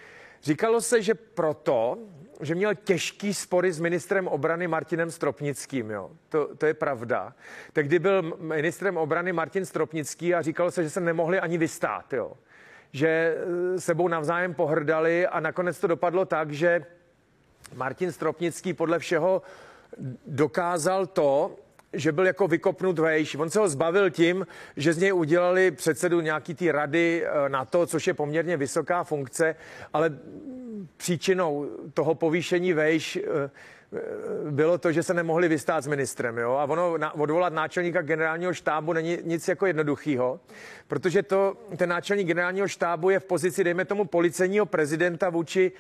Říkalo 0.42 0.80
se, 0.80 1.02
že 1.02 1.14
proto, 1.14 1.98
že 2.40 2.54
měl 2.54 2.74
těžký 2.74 3.34
spory 3.34 3.72
s 3.72 3.80
ministrem 3.80 4.28
obrany 4.28 4.68
Martinem 4.68 5.10
Stropnickým. 5.10 5.90
Jo. 5.90 6.10
To, 6.28 6.56
to 6.56 6.66
je 6.66 6.74
pravda. 6.74 7.34
Tehdy 7.72 7.98
byl 7.98 8.22
ministrem 8.40 8.96
obrany 8.96 9.32
Martin 9.32 9.66
Stropnický 9.66 10.34
a 10.34 10.42
říkalo 10.42 10.70
se, 10.70 10.82
že 10.82 10.90
se 10.90 11.00
nemohli 11.00 11.40
ani 11.40 11.58
vystát. 11.58 12.12
Jo. 12.12 12.32
Že 12.92 13.08
eh, 13.08 13.80
sebou 13.80 14.08
navzájem 14.08 14.54
pohrdali 14.54 15.26
a 15.26 15.40
nakonec 15.40 15.80
to 15.80 15.86
dopadlo 15.86 16.24
tak, 16.24 16.50
že 16.50 16.86
Martin 17.74 18.12
Stropnický 18.12 18.72
podle 18.72 18.98
všeho 18.98 19.42
dokázal 20.26 21.06
to, 21.06 21.56
že 21.92 22.12
byl 22.12 22.26
jako 22.26 22.48
vykopnut 22.48 22.98
vejš. 22.98 23.34
On 23.34 23.50
se 23.50 23.58
ho 23.58 23.68
zbavil 23.68 24.10
tím, 24.10 24.46
že 24.76 24.92
z 24.92 24.98
něj 24.98 25.12
udělali 25.12 25.70
předsedu 25.70 26.20
nějaký 26.20 26.54
ty 26.54 26.72
rady 26.72 27.24
eh, 27.24 27.48
na 27.48 27.64
to, 27.64 27.86
což 27.86 28.06
je 28.06 28.14
poměrně 28.14 28.56
vysoká 28.56 29.04
funkce, 29.04 29.56
ale 29.92 30.18
příčinou 30.96 31.70
toho 31.94 32.14
povýšení 32.14 32.72
vejš 32.72 33.16
eh, 33.16 33.50
eh, 33.96 34.50
bylo 34.50 34.78
to, 34.78 34.92
že 34.92 35.02
se 35.02 35.14
nemohli 35.14 35.48
vystát 35.48 35.84
s 35.84 35.86
ministrem. 35.86 36.38
Jo? 36.38 36.52
A 36.52 36.64
ono 36.64 36.98
na, 36.98 37.14
odvolat 37.14 37.52
náčelníka 37.52 38.02
generálního 38.02 38.54
štábu 38.54 38.92
není 38.92 39.18
nic 39.22 39.48
jako 39.48 39.66
jednoduchého, 39.66 40.40
protože 40.88 41.22
to, 41.22 41.54
ten 41.76 41.88
náčelník 41.88 42.26
generálního 42.26 42.68
štábu 42.68 43.10
je 43.10 43.20
v 43.20 43.24
pozici, 43.24 43.64
dejme 43.64 43.84
tomu, 43.84 44.04
policejního 44.04 44.66
prezidenta 44.66 45.30
vůči 45.30 45.72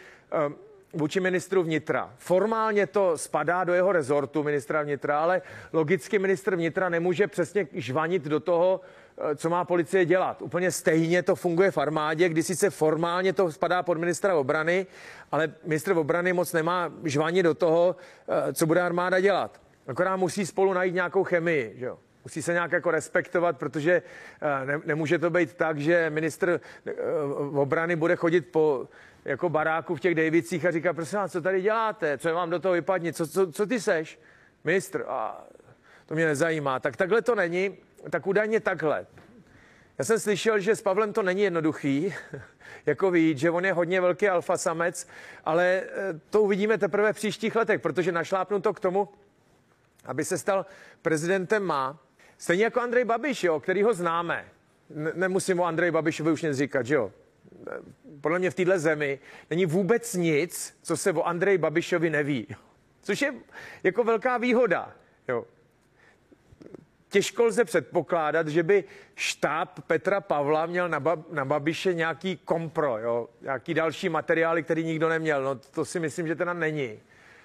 vůči 0.96 1.20
ministru 1.20 1.62
vnitra. 1.62 2.10
Formálně 2.16 2.86
to 2.86 3.18
spadá 3.18 3.64
do 3.64 3.74
jeho 3.74 3.92
rezortu 3.92 4.42
ministra 4.42 4.82
vnitra, 4.82 5.20
ale 5.20 5.42
logicky 5.72 6.18
ministr 6.18 6.56
vnitra 6.56 6.88
nemůže 6.88 7.26
přesně 7.26 7.66
žvanit 7.72 8.22
do 8.22 8.40
toho, 8.40 8.80
eh, 9.18 9.36
co 9.36 9.50
má 9.50 9.64
policie 9.64 10.04
dělat. 10.04 10.42
Úplně 10.42 10.70
stejně 10.70 11.22
to 11.22 11.36
funguje 11.36 11.70
v 11.70 11.78
armádě, 11.78 12.28
kdy 12.28 12.42
sice 12.42 12.70
formálně 12.70 13.32
to 13.32 13.52
spadá 13.52 13.82
pod 13.82 13.98
ministra 13.98 14.36
obrany, 14.36 14.86
ale 15.32 15.54
ministr 15.64 15.92
obrany 15.92 16.32
moc 16.32 16.52
nemá 16.52 16.92
žvanit 17.04 17.42
do 17.42 17.54
toho, 17.54 17.96
eh, 18.28 18.52
co 18.52 18.66
bude 18.66 18.80
armáda 18.80 19.20
dělat. 19.20 19.60
Akorát 19.86 20.16
musí 20.16 20.46
spolu 20.46 20.72
najít 20.72 20.94
nějakou 20.94 21.24
chemii, 21.24 21.74
že 21.78 21.86
jo? 21.86 21.98
Musí 22.24 22.42
se 22.42 22.52
nějak 22.52 22.72
jako 22.72 22.90
respektovat, 22.90 23.58
protože 23.58 24.02
eh, 24.42 24.66
ne, 24.66 24.80
nemůže 24.84 25.18
to 25.18 25.30
být 25.30 25.54
tak, 25.54 25.78
že 25.78 26.10
ministr 26.10 26.60
obrany 27.52 27.96
bude 27.96 28.16
chodit 28.16 28.40
po 28.40 28.88
jako 29.26 29.48
baráku 29.48 29.94
v 29.94 30.00
těch 30.00 30.14
Davicích 30.14 30.66
a 30.66 30.70
říká, 30.70 30.92
prosím 30.92 31.18
vás, 31.18 31.32
co 31.32 31.42
tady 31.42 31.62
děláte, 31.62 32.18
co 32.18 32.34
vám 32.34 32.50
do 32.50 32.60
toho 32.60 32.74
vypadne, 32.74 33.12
co, 33.12 33.28
co, 33.28 33.52
co 33.52 33.66
ty 33.66 33.80
seš? 33.80 34.20
Ministr, 34.64 35.04
a 35.08 35.44
to 36.06 36.14
mě 36.14 36.26
nezajímá. 36.26 36.80
Tak 36.80 36.96
takhle 36.96 37.22
to 37.22 37.34
není, 37.34 37.76
tak 38.10 38.26
údajně 38.26 38.60
takhle. 38.60 39.06
Já 39.98 40.04
jsem 40.04 40.20
slyšel, 40.20 40.58
že 40.58 40.76
s 40.76 40.82
Pavlem 40.82 41.12
to 41.12 41.22
není 41.22 41.42
jednoduchý, 41.42 42.14
jako 42.86 43.10
víc, 43.10 43.38
že 43.38 43.50
on 43.50 43.64
je 43.64 43.72
hodně 43.72 44.00
velký 44.00 44.28
alfa 44.28 44.56
samec, 44.56 45.08
ale 45.44 45.64
eh, 45.64 46.20
to 46.30 46.42
uvidíme 46.42 46.78
teprve 46.78 47.12
v 47.12 47.16
příštích 47.16 47.56
letech, 47.56 47.80
protože 47.80 48.12
našlápnu 48.12 48.60
to 48.60 48.74
k 48.74 48.80
tomu, 48.80 49.08
aby 50.04 50.24
se 50.24 50.38
stal 50.38 50.66
prezidentem 51.02 51.62
má. 51.62 51.98
Stejně 52.38 52.64
jako 52.64 52.80
Andrej 52.80 53.04
Babiš, 53.04 53.44
jo, 53.44 53.60
který 53.60 53.82
ho 53.82 53.94
známe. 53.94 54.44
nemusím 55.14 55.60
o 55.60 55.64
Andrej 55.64 55.90
Babišovi 55.90 56.32
už 56.32 56.42
nic 56.42 56.56
říkat, 56.56 56.86
že 56.86 56.94
jo? 56.94 57.12
Podle 58.20 58.38
mě 58.38 58.50
v 58.50 58.54
této 58.54 58.78
zemi 58.78 59.18
není 59.50 59.66
vůbec 59.66 60.14
nic, 60.14 60.78
co 60.82 60.96
se 60.96 61.12
o 61.12 61.22
Andreji 61.22 61.58
Babišovi 61.58 62.10
neví. 62.10 62.46
Což 63.02 63.22
je 63.22 63.34
jako 63.82 64.04
velká 64.04 64.38
výhoda. 64.38 64.92
Jo. 65.28 65.44
Těžko 67.08 67.44
lze 67.44 67.64
předpokládat, 67.64 68.48
že 68.48 68.62
by 68.62 68.84
štáb 69.14 69.80
Petra 69.86 70.20
Pavla 70.20 70.66
měl 70.66 70.88
na, 70.88 71.00
Bab- 71.00 71.24
na 71.30 71.44
Babiše 71.44 71.94
nějaký 71.94 72.36
kompro, 72.36 72.98
jo? 72.98 73.28
nějaký 73.40 73.74
další 73.74 74.08
materiály, 74.08 74.62
který 74.62 74.84
nikdo 74.84 75.08
neměl. 75.08 75.42
No 75.42 75.54
to 75.54 75.84
si 75.84 76.00
myslím, 76.00 76.26
že 76.26 76.34
teda 76.34 76.52
není. 76.52 77.00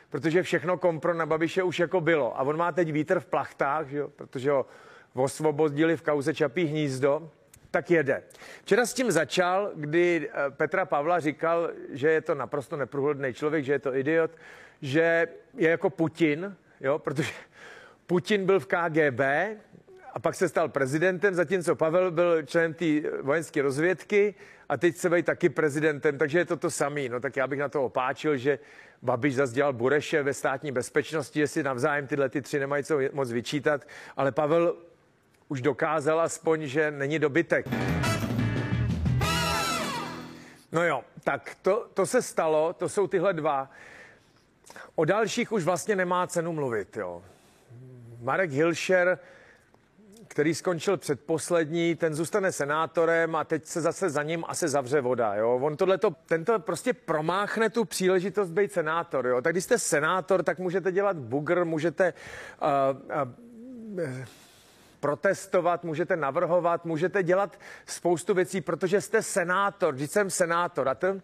Protože 0.10 0.44
všechno 0.44 0.78
kompro 0.78 1.14
na 1.14 1.26
Babiše 1.26 1.64
už 1.64 1.80
jako 1.80 2.02
bylo. 2.02 2.40
A 2.40 2.42
on 2.42 2.58
má 2.58 2.72
teď 2.72 2.92
vítr 2.92 3.20
v 3.20 3.26
plachtách, 3.26 3.92
jo? 3.92 4.10
protože 4.16 4.52
ho 4.52 4.66
osvobodili 5.14 5.98
v 5.98 6.02
kauze 6.02 6.34
Čapí 6.34 6.64
hnízdo 6.64 7.32
tak 7.72 7.92
jede. 7.92 8.24
Včera 8.64 8.86
s 8.86 8.94
tím 8.94 9.12
začal, 9.12 9.72
kdy 9.76 10.30
eh, 10.30 10.50
Petra 10.50 10.86
Pavla 10.86 11.20
říkal, 11.20 11.72
že 11.92 12.12
je 12.12 12.22
to 12.22 12.36
naprosto 12.36 12.78
neprůhledný 12.78 13.34
člověk, 13.34 13.66
že 13.66 13.74
je 13.74 13.80
to 13.80 13.96
idiot, 13.96 14.32
že 14.82 15.28
je 15.58 15.70
jako 15.70 15.90
Putin, 15.90 16.56
jo, 16.82 17.00
protože 17.00 17.32
Putin 18.08 18.46
byl 18.46 18.60
v 18.60 18.66
KGB 18.68 19.22
a 20.14 20.20
pak 20.20 20.36
se 20.36 20.50
stal 20.50 20.70
prezidentem, 20.70 21.34
zatímco 21.34 21.76
Pavel 21.76 22.12
byl 22.12 22.44
člen 22.44 22.74
té 22.74 22.86
vojenské 23.22 23.62
rozvědky 23.62 24.36
a 24.70 24.78
teď 24.78 24.96
se 24.96 25.10
vej 25.10 25.24
taky 25.24 25.50
prezidentem, 25.50 26.18
takže 26.18 26.40
je 26.40 26.46
to 26.46 26.58
to 26.58 26.72
samý. 26.72 27.10
No 27.10 27.20
tak 27.20 27.36
já 27.36 27.48
bych 27.48 27.60
na 27.60 27.70
to 27.70 27.84
opáčil, 27.84 28.38
že 28.38 28.60
Babiš 29.02 29.36
zase 29.36 29.54
dělal 29.54 29.74
Bureše 29.74 30.24
ve 30.24 30.34
státní 30.34 30.72
bezpečnosti, 30.72 31.40
jestli 31.40 31.64
navzájem 31.64 32.08
tyhle 32.08 32.30
ty 32.30 32.42
tři 32.42 32.60
nemají 32.60 32.84
co 32.84 33.00
moc 33.14 33.32
vyčítat, 33.32 33.88
ale 34.18 34.32
Pavel 34.32 34.76
už 35.52 35.62
dokázal 35.62 36.22
aspoň, 36.22 36.66
že 36.66 36.92
není 36.92 37.20
dobytek. 37.20 37.66
No 40.72 40.84
jo, 40.84 41.04
tak 41.24 41.58
to, 41.62 41.88
to 41.94 42.06
se 42.06 42.22
stalo, 42.22 42.74
to 42.74 42.90
jsou 42.90 43.08
tyhle 43.08 43.34
dva. 43.34 43.72
O 44.96 45.06
dalších 45.06 45.52
už 45.52 45.64
vlastně 45.64 45.96
nemá 45.96 46.28
cenu 46.28 46.54
mluvit, 46.54 46.98
jo. 46.98 47.24
Marek 48.22 48.52
Hilšer, 48.52 49.20
který 50.28 50.56
skončil 50.56 50.98
předposlední, 50.98 51.96
ten 51.96 52.14
zůstane 52.16 52.52
senátorem 52.52 53.36
a 53.36 53.44
teď 53.44 53.66
se 53.66 53.82
zase 53.82 54.10
za 54.10 54.24
ním 54.24 54.44
asi 54.48 54.68
zavře 54.68 55.02
voda, 55.02 55.36
jo. 55.36 55.60
On 55.62 55.78
tohleto, 55.78 56.16
tento 56.26 56.60
prostě 56.60 56.94
promáchne 56.94 57.70
tu 57.70 57.86
příležitost 57.86 58.50
být 58.50 58.72
senátor, 58.72 59.28
jo. 59.28 59.42
Tak 59.42 59.54
když 59.54 59.64
jste 59.64 59.80
senátor, 59.80 60.44
tak 60.44 60.60
můžete 60.60 60.92
dělat 60.92 61.18
bugr, 61.18 61.66
můžete 61.66 62.14
uh, 62.62 63.00
uh, 64.02 64.26
protestovat, 65.02 65.84
můžete 65.84 66.16
navrhovat, 66.16 66.86
můžete 66.86 67.24
dělat 67.24 67.60
spoustu 67.86 68.34
věcí, 68.34 68.62
protože 68.62 69.02
jste 69.02 69.22
senátor, 69.22 69.96
když 69.96 70.12
jsem 70.12 70.30
senátor. 70.30 70.90
A 70.90 70.96
ten 70.96 71.22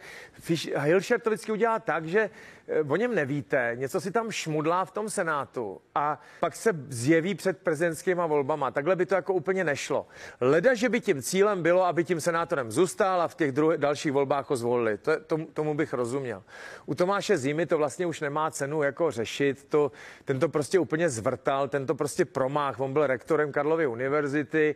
Hilšer 0.75 1.22
to 1.22 1.29
vždycky 1.29 1.51
udělá 1.51 1.79
tak, 1.79 2.05
že 2.05 2.29
Eh, 2.67 2.81
o 2.81 2.96
něm 2.96 3.15
nevíte, 3.15 3.72
něco 3.75 4.01
si 4.01 4.12
tam 4.12 4.31
šmudlá 4.31 4.86
v 4.86 4.91
tom 4.91 5.10
Senátu 5.10 5.81
a 5.96 6.22
pak 6.39 6.55
se 6.55 6.72
zjeví 6.89 7.36
před 7.36 7.57
prezidentskými 7.57 8.22
volbama. 8.27 8.72
Takhle 8.72 8.96
by 8.96 9.05
to 9.05 9.15
jako 9.15 9.34
úplně 9.34 9.63
nešlo. 9.63 10.07
Leda, 10.41 10.74
že 10.74 10.89
by 10.89 11.01
tím 11.01 11.22
cílem 11.22 11.63
bylo, 11.63 11.86
aby 11.86 12.03
tím 12.03 12.22
senátorem 12.22 12.72
zůstal 12.72 13.22
a 13.22 13.27
v 13.27 13.36
těch 13.36 13.51
druh- 13.51 13.77
dalších 13.77 14.12
volbách 14.12 14.50
ho 14.50 14.55
zvolili. 14.55 14.98
To, 14.98 15.19
to, 15.19 15.38
tomu 15.53 15.74
bych 15.74 15.93
rozuměl. 15.93 16.43
U 16.86 16.96
Tomáše 16.96 17.38
Zimy 17.38 17.65
to 17.65 17.77
vlastně 17.77 18.05
už 18.05 18.22
nemá 18.22 18.51
cenu 18.51 18.84
jako 18.84 19.12
řešit. 19.12 19.65
To, 19.69 19.91
ten 20.25 20.39
to 20.39 20.50
prostě 20.50 20.79
úplně 20.79 21.10
zvrtal, 21.10 21.67
ten 21.67 21.86
to 21.86 21.96
prostě 21.96 22.25
promách. 22.25 22.79
On 22.79 22.93
byl 22.93 23.07
rektorem 23.07 23.51
Karlovy 23.51 23.66
univerzity 23.88 24.75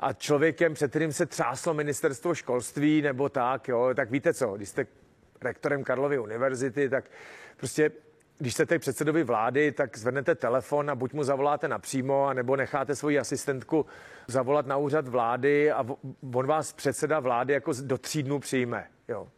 a 0.00 0.12
člověkem, 0.12 0.74
před 0.74 0.90
kterým 0.90 1.12
se 1.12 1.26
třáslo 1.26 1.74
ministerstvo 1.74 2.34
školství 2.34 3.02
nebo 3.02 3.28
tak, 3.28 3.68
jo, 3.68 3.90
tak 3.94 4.10
víte 4.10 4.34
co, 4.34 4.56
když 4.56 4.68
jste 4.68 4.86
rektorem 5.42 5.84
Karlovy 5.84 6.18
univerzity, 6.18 6.88
tak 6.88 7.04
prostě 7.56 7.90
když 8.38 8.54
jste 8.54 8.78
předsedovi 8.78 9.24
vlády, 9.24 9.72
tak 9.72 9.98
zvednete 9.98 10.34
telefon 10.34 10.90
a 10.90 10.94
buď 10.94 11.12
mu 11.12 11.24
zavoláte 11.24 11.68
napřímo, 11.68 12.32
nebo 12.34 12.56
necháte 12.56 12.96
svoji 12.96 13.18
asistentku 13.18 13.86
zavolat 14.26 14.66
na 14.66 14.76
úřad 14.76 15.08
vlády 15.08 15.70
a 15.72 15.86
on 16.34 16.46
vás 16.46 16.72
předseda 16.72 17.20
vlády 17.20 17.52
jako 17.52 17.72
do 17.82 17.98
tří 17.98 18.22
dnů 18.22 18.38
přijme. 18.38 18.86
Jo, 19.08 19.28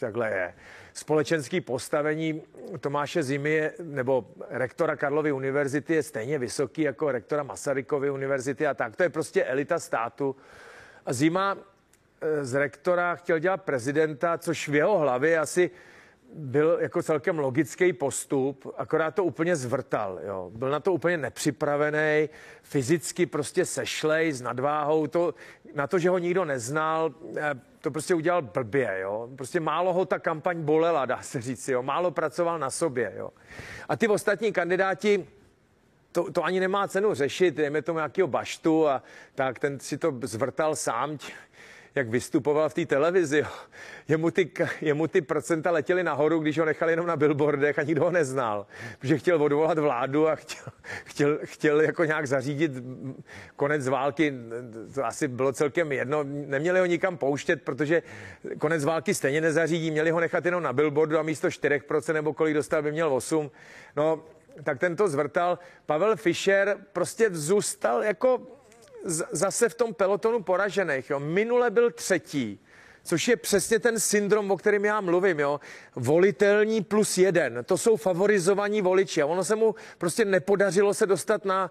takhle 0.00 0.30
je. 0.30 0.54
Společenský 0.98 1.60
postavení 1.60 2.42
Tomáše 2.80 3.22
Zimy 3.22 3.70
nebo 3.82 4.26
rektora 4.50 4.96
Karlovy 4.96 5.32
univerzity 5.32 5.94
je 5.94 6.02
stejně 6.02 6.38
vysoký 6.38 6.82
jako 6.82 7.12
rektora 7.12 7.42
Masarykovy 7.42 8.10
univerzity 8.10 8.66
a 8.66 8.74
tak. 8.74 8.96
To 8.96 9.02
je 9.02 9.08
prostě 9.08 9.44
elita 9.44 9.78
státu. 9.78 10.36
A 11.06 11.12
Zima 11.12 11.56
eh, 12.20 12.44
z 12.44 12.54
rektora 12.54 13.14
chtěl 13.14 13.38
dělat 13.38 13.62
prezidenta, 13.62 14.38
což 14.38 14.68
v 14.68 14.74
jeho 14.74 14.98
hlavě 14.98 15.38
asi 15.38 15.70
byl 16.34 16.78
jako 16.80 17.02
celkem 17.02 17.38
logický 17.38 17.92
postup, 17.92 18.74
akorát 18.76 19.14
to 19.14 19.24
úplně 19.24 19.56
zvrtal. 19.56 20.20
Jo. 20.26 20.50
Byl 20.54 20.70
na 20.70 20.80
to 20.80 20.92
úplně 20.92 21.16
nepřipravený, 21.16 22.28
fyzicky 22.62 23.26
prostě 23.26 23.64
sešlej 23.64 24.32
s 24.32 24.42
nadváhou. 24.42 25.06
To, 25.06 25.34
na 25.74 25.86
to, 25.86 25.98
že 25.98 26.10
ho 26.10 26.18
nikdo 26.18 26.44
neznal, 26.44 27.14
eh, 27.36 27.54
to 27.88 27.92
prostě 27.92 28.14
udělal 28.14 28.42
blbě. 28.42 28.98
Jo. 29.00 29.28
Prostě 29.36 29.60
málo 29.60 29.92
ho 29.92 30.04
ta 30.04 30.18
kampaň 30.18 30.62
bolela, 30.62 31.06
dá 31.06 31.22
se 31.22 31.40
říct. 31.40 31.68
Jo. 31.68 31.82
Málo 31.82 32.10
pracoval 32.10 32.58
na 32.58 32.70
sobě. 32.70 33.12
Jo. 33.16 33.30
A 33.88 33.96
ty 33.96 34.08
ostatní 34.08 34.52
kandidáti, 34.52 35.26
to, 36.12 36.32
to 36.32 36.44
ani 36.44 36.60
nemá 36.60 36.88
cenu 36.88 37.14
řešit, 37.14 37.54
dejme 37.54 37.82
tomu 37.82 37.98
nějakého 37.98 38.28
baštu 38.28 38.88
a 38.88 39.02
tak 39.34 39.58
ten 39.58 39.80
si 39.80 39.98
to 39.98 40.14
zvrtal 40.22 40.76
sám 40.76 41.18
jak 41.98 42.08
vystupoval 42.08 42.68
v 42.68 42.74
té 42.74 42.86
televizi. 42.86 43.44
Jemu 44.08 44.30
ty, 44.30 44.50
jemu 44.80 45.06
ty 45.06 45.20
procenta 45.20 45.70
letěly 45.70 46.02
nahoru, 46.02 46.38
když 46.38 46.58
ho 46.58 46.64
nechali 46.64 46.92
jenom 46.92 47.06
na 47.06 47.16
billboardech 47.16 47.78
a 47.78 47.82
nikdo 47.82 48.04
ho 48.04 48.10
neznal. 48.10 48.66
Protože 48.98 49.18
chtěl 49.18 49.42
odvolat 49.42 49.78
vládu 49.78 50.28
a 50.28 50.36
chtěl, 50.36 50.64
chtěl, 51.04 51.38
chtěl 51.44 51.80
jako 51.80 52.04
nějak 52.04 52.26
zařídit 52.26 52.72
konec 53.56 53.88
války. 53.88 54.34
To 54.94 55.04
asi 55.04 55.28
bylo 55.28 55.52
celkem 55.52 55.92
jedno. 55.92 56.24
Neměli 56.24 56.80
ho 56.80 56.86
nikam 56.86 57.16
pouštět, 57.16 57.62
protože 57.62 58.02
konec 58.58 58.84
války 58.84 59.14
stejně 59.14 59.40
nezařídí. 59.40 59.90
Měli 59.90 60.10
ho 60.10 60.20
nechat 60.20 60.44
jenom 60.44 60.62
na 60.62 60.72
billboardu 60.72 61.18
a 61.18 61.22
místo 61.22 61.48
4% 61.48 62.12
nebo 62.12 62.34
kolik 62.34 62.54
dostal 62.54 62.82
by 62.82 62.92
měl 62.92 63.14
8. 63.14 63.50
No, 63.96 64.22
tak 64.64 64.78
tento 64.78 65.08
zvrtal. 65.08 65.58
Pavel 65.86 66.16
Fischer 66.16 66.76
prostě 66.92 67.30
zůstal 67.30 68.02
jako 68.02 68.57
zase 69.32 69.68
v 69.68 69.74
tom 69.74 69.94
pelotonu 69.94 70.42
poražených. 70.42 71.10
Jo. 71.10 71.20
Minule 71.20 71.70
byl 71.70 71.90
třetí, 71.90 72.60
což 73.04 73.28
je 73.28 73.36
přesně 73.36 73.78
ten 73.78 74.00
syndrom, 74.00 74.50
o 74.50 74.56
kterém 74.56 74.84
já 74.84 75.00
mluvím. 75.00 75.40
Jo. 75.40 75.60
Volitelní 75.96 76.84
plus 76.84 77.18
jeden, 77.18 77.64
to 77.64 77.78
jsou 77.78 77.96
favorizovaní 77.96 78.82
voliči. 78.82 79.22
A 79.22 79.26
ono 79.26 79.44
se 79.44 79.56
mu 79.56 79.74
prostě 79.98 80.24
nepodařilo 80.24 80.94
se 80.94 81.06
dostat 81.06 81.44
na, 81.44 81.70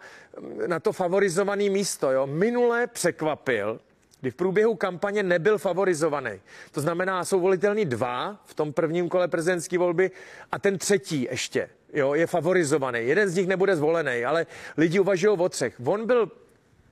na 0.68 0.80
to 0.80 0.92
favorizované 0.92 1.70
místo. 1.70 2.12
Jo. 2.12 2.28
Minule 2.28 2.88
překvapil, 2.88 3.80
kdy 4.22 4.32
v 4.32 4.36
průběhu 4.36 4.76
kampaně 4.76 5.24
nebyl 5.24 5.58
favorizovaný. 5.58 6.32
To 6.72 6.82
znamená, 6.82 7.26
jsou 7.26 7.40
volitelní 7.40 7.86
dva 7.86 8.42
v 8.46 8.54
tom 8.54 8.74
prvním 8.74 9.10
kole 9.10 9.28
prezidentské 9.28 9.78
volby 9.78 10.12
a 10.52 10.60
ten 10.60 10.78
třetí 10.78 11.28
ještě 11.32 11.70
jo, 11.94 12.14
je 12.14 12.28
favorizovaný. 12.28 13.00
Jeden 13.00 13.30
z 13.30 13.36
nich 13.36 13.48
nebude 13.48 13.76
zvolený, 13.76 14.26
ale 14.26 14.46
lidi 14.78 15.00
uvažují 15.00 15.38
o 15.38 15.50
třech. 15.50 15.76
On 15.86 16.06
byl 16.06 16.32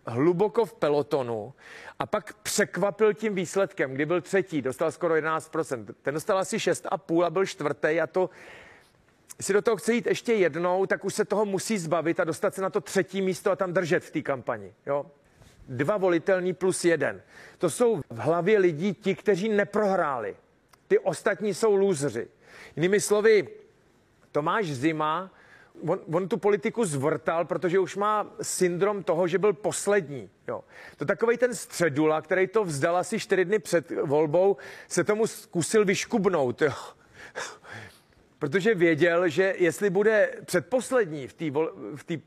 hluboko 0.06 0.66
v 0.66 0.74
pelotonu 0.74 1.54
a 2.00 2.06
pak 2.06 2.34
překvapil 2.34 3.14
tím 3.14 3.36
výsledkem, 3.36 3.94
kdy 3.94 4.06
byl 4.06 4.22
třetí, 4.22 4.62
dostal 4.62 4.92
skoro 4.92 5.16
11%. 5.16 5.86
Ten 6.02 6.14
dostal 6.14 6.38
asi 6.38 6.58
6,5 6.58 7.24
a 7.24 7.30
byl 7.30 7.46
čtvrtý 7.46 8.02
a 8.02 8.08
to 8.08 8.30
si 9.42 9.54
do 9.54 9.62
toho 9.62 9.78
chce 9.78 9.94
jít 9.94 10.08
ještě 10.08 10.34
jednou, 10.34 10.86
tak 10.86 11.06
už 11.06 11.14
se 11.14 11.26
toho 11.26 11.46
musí 11.46 11.78
zbavit 11.78 12.20
a 12.20 12.24
dostat 12.24 12.56
se 12.56 12.62
na 12.62 12.70
to 12.70 12.82
třetí 12.82 13.22
místo 13.22 13.52
a 13.52 13.56
tam 13.56 13.74
držet 13.74 14.04
v 14.04 14.12
té 14.12 14.22
kampani. 14.22 14.74
Jo? 14.86 15.06
Dva 15.68 15.98
volitelní 15.98 16.54
plus 16.54 16.86
jeden. 16.86 17.22
To 17.58 17.70
jsou 17.70 18.02
v 18.10 18.18
hlavě 18.18 18.60
lidí 18.60 18.94
ti, 18.94 19.16
kteří 19.16 19.50
neprohráli. 19.50 20.36
Ty 20.88 21.00
ostatní 21.00 21.54
jsou 21.54 21.76
lůzři. 21.76 22.28
Jinými 22.76 23.00
slovy, 23.00 23.48
Tomáš 24.32 24.66
Zima 24.66 25.32
on, 25.88 26.00
on 26.14 26.28
tu 26.28 26.38
politiku 26.38 26.86
zvrtal, 26.86 27.46
protože 27.46 27.80
už 27.80 27.96
má 27.96 28.28
syndrom 28.42 29.04
toho, 29.04 29.28
že 29.28 29.38
byl 29.38 29.54
poslední. 29.54 30.30
Jo. 30.48 30.64
To 30.98 31.06
takový 31.06 31.38
ten 31.38 31.56
středula, 31.56 32.22
který 32.22 32.48
to 32.48 32.64
vzdal 32.64 32.98
asi 32.98 33.20
čtyři 33.20 33.46
dny 33.46 33.60
před 33.60 33.92
volbou, 34.04 34.58
se 34.88 35.04
tomu 35.04 35.28
zkusil 35.28 35.86
vyškubnout. 35.86 36.62
Jo. 36.62 36.72
Protože 38.40 38.76
věděl, 38.76 39.30
že 39.30 39.56
jestli 39.58 39.90
bude 39.90 40.32
předposlední 40.46 41.28
v 41.28 41.34
té 41.34 41.52
vol, 41.52 41.72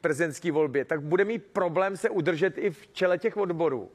prezidentské 0.00 0.52
volbě, 0.52 0.84
tak 0.84 1.02
bude 1.02 1.24
mít 1.24 1.44
problém 1.44 1.96
se 1.96 2.10
udržet 2.10 2.58
i 2.58 2.70
v 2.70 2.86
čele 2.92 3.18
těch 3.18 3.36
odborů 3.36 3.90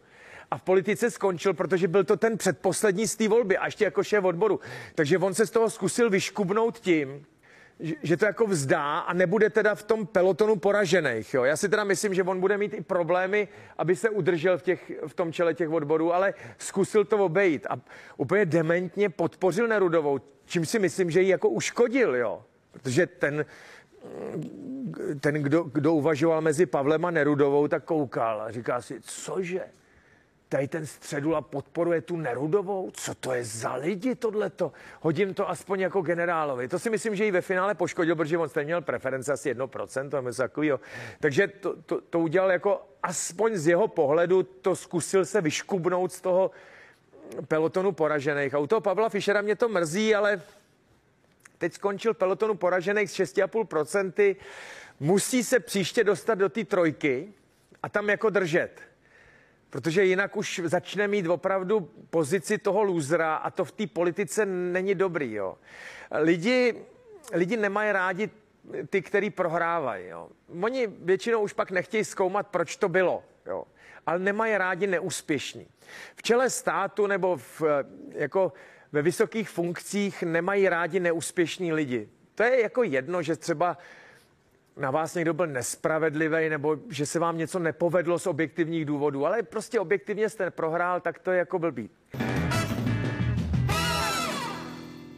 a 0.52 0.58
v 0.58 0.62
politice 0.62 1.12
skončil, 1.12 1.54
protože 1.54 1.88
byl 1.88 2.04
to 2.04 2.18
ten 2.18 2.38
předposlední 2.38 3.08
z 3.08 3.16
té 3.16 3.28
volby 3.28 3.58
a 3.58 3.66
ještě 3.66 3.84
jako 3.84 4.04
šéf 4.04 4.24
odboru. 4.24 4.60
Takže 4.96 5.18
on 5.18 5.34
se 5.34 5.46
z 5.46 5.52
toho 5.52 5.70
zkusil 5.70 6.10
vyškubnout 6.10 6.80
tím, 6.80 7.26
že 8.04 8.18
to 8.18 8.26
jako 8.26 8.48
vzdá 8.48 9.00
a 9.00 9.14
nebude 9.14 9.50
teda 9.50 9.76
v 9.76 9.84
tom 9.84 10.06
pelotonu 10.08 10.56
poražených. 10.56 11.34
Jo? 11.34 11.44
Já 11.44 11.58
si 11.58 11.70
teda 11.70 11.84
myslím, 11.84 12.14
že 12.14 12.24
on 12.24 12.40
bude 12.40 12.58
mít 12.58 12.74
i 12.74 12.82
problémy, 12.82 13.48
aby 13.78 13.96
se 13.96 14.10
udržel 14.10 14.58
v, 14.58 14.62
těch, 14.62 14.92
v 15.08 15.14
tom 15.14 15.34
čele 15.34 15.54
těch 15.54 15.70
odborů, 15.70 16.14
ale 16.14 16.34
zkusil 16.58 17.06
to 17.06 17.18
obejít 17.18 17.68
a 17.70 17.80
úplně 18.18 18.46
dementně 18.46 19.10
podpořil 19.10 19.68
Nerudovou, 19.68 20.20
čím 20.46 20.66
si 20.66 20.80
myslím, 20.80 21.12
že 21.12 21.22
ji 21.22 21.30
jako 21.30 21.50
uškodil, 21.50 22.16
jo? 22.16 22.44
Protože 22.72 23.08
ten, 23.08 23.46
ten 25.20 25.36
kdo, 25.36 25.64
kdo 25.64 25.94
uvažoval 25.94 26.42
mezi 26.42 26.66
Pavlem 26.66 27.06
a 27.06 27.12
Nerudovou, 27.12 27.68
tak 27.68 27.84
koukal 27.84 28.42
a 28.42 28.52
říká 28.52 28.82
si, 28.82 29.02
cože? 29.02 29.64
Tady 30.54 30.68
ten 30.68 30.86
středula 30.86 31.42
podporuje 31.42 32.02
tu 32.02 32.18
Nerudovou? 32.18 32.92
Co 32.94 33.16
to 33.16 33.34
je 33.34 33.44
za 33.44 33.76
lidi 33.76 34.16
tohleto? 34.16 34.72
Hodím 35.02 35.34
to 35.34 35.50
aspoň 35.50 35.80
jako 35.80 36.02
generálovi. 36.02 36.68
To 36.68 36.80
si 36.80 36.90
myslím, 36.90 37.16
že 37.16 37.28
i 37.28 37.32
ve 37.32 37.42
finále 37.42 37.76
poškodil, 37.76 38.16
protože 38.16 38.38
on 38.38 38.50
stejně 38.50 38.66
měl 38.66 38.82
preference 38.82 39.34
asi 39.34 39.54
1%, 39.54 40.16
nebo 40.16 40.32
takového. 40.32 40.80
Takže 41.20 41.48
to, 41.48 41.76
to, 41.86 42.02
to 42.02 42.20
udělal 42.20 42.52
jako 42.52 42.82
aspoň 43.04 43.56
z 43.56 43.68
jeho 43.68 43.88
pohledu, 43.88 44.44
to 44.44 44.76
zkusil 44.76 45.26
se 45.26 45.42
vyškubnout 45.42 46.12
z 46.12 46.22
toho 46.22 46.52
pelotonu 47.48 47.92
poražených. 47.92 48.54
A 48.54 48.60
u 48.60 48.68
toho 48.68 48.82
Pavla 48.82 49.10
Fischera 49.10 49.42
mě 49.42 49.56
to 49.56 49.70
mrzí, 49.70 50.16
ale 50.16 50.42
teď 51.58 51.74
skončil 51.74 52.14
pelotonu 52.14 52.56
poražených 52.56 53.12
s 53.12 53.20
6,5%. 53.20 54.36
Musí 55.00 55.44
se 55.44 55.60
příště 55.60 56.04
dostat 56.04 56.36
do 56.36 56.50
té 56.50 56.66
trojky 56.66 57.34
a 57.84 57.90
tam 57.90 58.10
jako 58.10 58.30
držet 58.30 58.93
protože 59.74 60.06
jinak 60.06 60.38
už 60.38 60.62
začne 60.66 61.08
mít 61.08 61.28
opravdu 61.28 61.90
pozici 62.10 62.58
toho 62.58 62.84
lůzra 62.84 63.36
a 63.36 63.50
to 63.50 63.66
v 63.66 63.72
té 63.72 63.88
politice 63.88 64.46
není 64.46 64.96
dobrý. 64.96 65.34
Jo. 65.34 65.58
Lidi, 66.12 66.76
lidi 67.34 67.58
nemají 67.58 67.92
rádi 67.92 68.30
ty, 68.90 69.02
který 69.02 69.30
prohrávají. 69.30 70.08
Jo. 70.08 70.30
Oni 70.62 70.88
většinou 70.88 71.42
už 71.42 71.54
pak 71.54 71.72
nechtějí 71.72 72.06
zkoumat, 72.06 72.48
proč 72.48 72.76
to 72.76 72.90
bylo. 72.90 73.24
Jo. 73.46 73.64
Ale 74.06 74.20
nemají 74.20 74.58
rádi 74.58 74.88
neúspěšní. 74.88 75.68
V 76.16 76.24
čele 76.24 76.50
státu 76.50 77.08
nebo 77.08 77.38
v, 77.38 77.62
jako 78.10 78.54
ve 78.92 79.02
vysokých 79.02 79.50
funkcích 79.50 80.24
nemají 80.24 80.70
rádi 80.70 81.00
neúspěšní 81.00 81.74
lidi. 81.74 82.10
To 82.36 82.44
je 82.44 82.62
jako 82.62 82.84
jedno, 82.84 83.22
že 83.22 83.36
třeba 83.36 83.78
na 84.78 84.92
vás 84.92 85.16
někdo 85.16 85.34
byl 85.34 85.48
nespravedlivý 85.48 86.50
nebo 86.50 86.78
že 86.90 87.06
se 87.06 87.20
vám 87.20 87.38
něco 87.38 87.60
nepovedlo 87.60 88.20
z 88.20 88.28
objektivních 88.28 88.86
důvodů, 88.86 89.26
ale 89.26 89.44
prostě 89.44 89.80
objektivně 89.80 90.30
jste 90.30 90.52
prohrál, 90.52 91.00
tak 91.00 91.20
to 91.20 91.32
je 91.32 91.38
jako 91.38 91.60
blbý. 91.60 91.90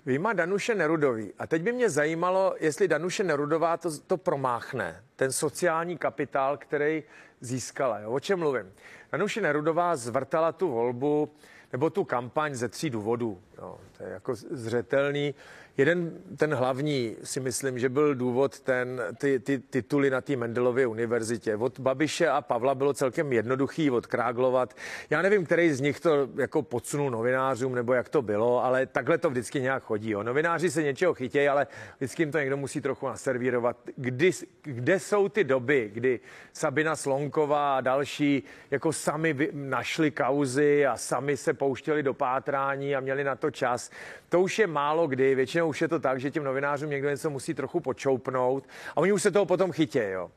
Vyjma 0.05 0.33
Danuše 0.33 0.75
Nerudový. 0.75 1.33
A 1.39 1.47
teď 1.47 1.61
by 1.61 1.71
mě 1.71 1.89
zajímalo, 1.89 2.55
jestli 2.59 2.87
Danuše 2.87 3.23
Nerudová 3.23 3.77
to, 3.77 3.99
to 3.99 4.17
promáchne, 4.17 5.03
ten 5.15 5.31
sociální 5.31 5.97
kapitál, 5.97 6.57
který 6.57 7.03
získala. 7.41 7.99
Jo? 7.99 8.11
O 8.11 8.19
čem 8.19 8.39
mluvím? 8.39 8.73
Danuše 9.11 9.41
Nerudová 9.41 9.95
zvrtala 9.95 10.51
tu 10.51 10.71
volbu 10.71 11.31
nebo 11.71 11.89
tu 11.89 12.03
kampaň 12.03 12.55
ze 12.55 12.69
tří 12.69 12.89
důvodů. 12.89 13.41
Jo? 13.57 13.77
To 13.97 14.03
je 14.03 14.09
jako 14.09 14.35
zřetelný. 14.35 15.33
Jeden, 15.77 16.17
ten 16.37 16.53
hlavní, 16.53 17.15
si 17.23 17.39
myslím, 17.39 17.79
že 17.79 17.89
byl 17.89 18.15
důvod 18.15 18.59
ten, 18.59 19.01
ty, 19.17 19.39
ty 19.39 19.59
tituly 19.59 20.09
na 20.09 20.21
té 20.21 20.35
Mendelově 20.35 20.87
univerzitě. 20.87 21.55
Od 21.55 21.79
Babiše 21.79 22.29
a 22.29 22.41
Pavla 22.41 22.75
bylo 22.75 22.93
celkem 22.93 23.33
jednoduchý 23.33 23.91
odkráglovat. 23.91 24.73
Já 25.09 25.21
nevím, 25.21 25.45
který 25.45 25.73
z 25.73 25.81
nich 25.81 25.99
to 25.99 26.27
jako 26.35 26.61
podsunul 26.61 27.11
novinářům, 27.11 27.75
nebo 27.75 27.93
jak 27.93 28.09
to 28.09 28.21
bylo, 28.21 28.63
ale 28.63 28.85
takhle 28.85 29.17
to 29.17 29.29
vždycky 29.29 29.61
nějak 29.61 29.83
chodí. 29.83 30.09
Jo. 30.09 30.23
Novináři 30.23 30.71
se 30.71 30.83
něčeho 30.83 31.13
chytějí, 31.13 31.47
ale 31.47 31.67
vždycky 31.97 32.21
jim 32.21 32.31
to 32.31 32.37
někdo 32.39 32.57
musí 32.57 32.81
trochu 32.81 33.07
naservírovat. 33.07 33.77
Kdy, 33.95 34.31
kde 34.61 34.99
jsou 34.99 35.29
ty 35.29 35.43
doby, 35.43 35.91
kdy 35.93 36.19
Sabina 36.53 36.95
Slonková 36.95 37.77
a 37.77 37.81
další 37.81 38.43
jako 38.71 38.93
sami 38.93 39.49
našli 39.53 40.11
kauzy 40.11 40.85
a 40.85 40.97
sami 40.97 41.37
se 41.37 41.53
pouštěli 41.53 42.03
do 42.03 42.13
pátrání 42.13 42.95
a 42.95 42.99
měli 42.99 43.23
na 43.23 43.35
to 43.35 43.51
čas. 43.51 43.91
To 44.29 44.41
už 44.41 44.59
je 44.59 44.67
málo 44.67 45.07
kdy, 45.07 45.35
většinou 45.35 45.64
už 45.67 45.81
je 45.81 45.87
to 45.87 45.99
tak, 45.99 46.19
že 46.19 46.31
těm 46.31 46.43
novinářům 46.43 46.89
někdo 46.89 47.09
něco 47.09 47.29
musí 47.29 47.53
trochu 47.53 47.79
počoupnout 47.79 48.67
a 48.89 48.97
oni 48.97 49.11
už 49.11 49.21
se 49.21 49.31
toho 49.31 49.45
potom 49.45 49.71
chytí, 49.71 49.99
jo. 49.99 50.31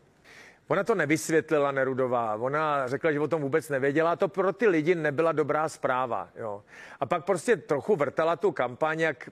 Ona 0.69 0.85
to 0.85 0.95
nevysvětlila 0.95 1.73
Nerudová, 1.73 2.35
ona 2.35 2.89
řekla, 2.89 3.13
že 3.13 3.21
o 3.21 3.29
tom 3.29 3.43
vůbec 3.43 3.69
nevěděla, 3.69 4.17
to 4.17 4.29
pro 4.29 4.53
ty 4.53 4.69
lidi 4.69 4.95
nebyla 4.95 5.33
dobrá 5.33 5.69
zpráva. 5.69 6.29
Jo. 6.37 6.63
A 7.01 7.07
pak 7.07 7.25
prostě 7.25 7.57
trochu 7.57 7.97
vrtala 7.97 8.37
tu 8.37 8.53
kampaň, 8.53 9.01
jak, 9.01 9.31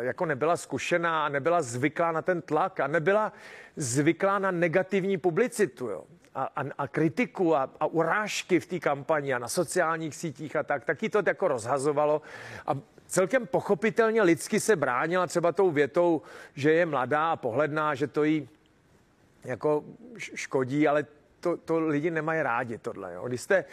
jako 0.00 0.26
nebyla 0.26 0.56
zkušená 0.56 1.26
a 1.26 1.28
nebyla 1.28 1.62
zvyklá 1.62 2.12
na 2.12 2.22
ten 2.22 2.42
tlak 2.42 2.80
a 2.80 2.86
nebyla 2.86 3.32
zvyklá 3.76 4.38
na 4.38 4.50
negativní 4.50 5.18
publicitu. 5.18 5.88
Jo. 5.88 6.04
A, 6.34 6.44
a, 6.56 6.64
a 6.78 6.88
kritiku 6.88 7.56
a, 7.56 7.70
a 7.80 7.86
urážky 7.86 8.60
v 8.60 8.66
té 8.66 8.78
kampani 8.78 9.34
a 9.34 9.38
na 9.38 9.48
sociálních 9.48 10.14
sítích 10.14 10.56
a 10.56 10.62
tak, 10.62 10.84
taky 10.84 11.08
to 11.08 11.22
jako 11.26 11.48
rozhazovalo. 11.48 12.22
A 12.66 12.72
celkem 13.06 13.46
pochopitelně 13.46 14.22
lidsky 14.22 14.60
se 14.60 14.76
bránila 14.76 15.26
třeba 15.26 15.52
tou 15.52 15.70
větou, 15.70 16.22
že 16.54 16.72
je 16.72 16.86
mladá 16.86 17.32
a 17.32 17.36
pohledná, 17.36 17.94
že 17.94 18.06
to 18.06 18.24
jí 18.24 18.48
jako 19.44 19.84
škodí, 20.16 20.88
ale 20.88 21.06
to, 21.40 21.56
to 21.56 21.80
lidi 21.80 22.10
nemají 22.10 22.42
rádi 22.42 22.78
tohle. 22.78 23.14
Jo. 23.14 23.28
Když 23.28 23.40
jste 23.40 23.64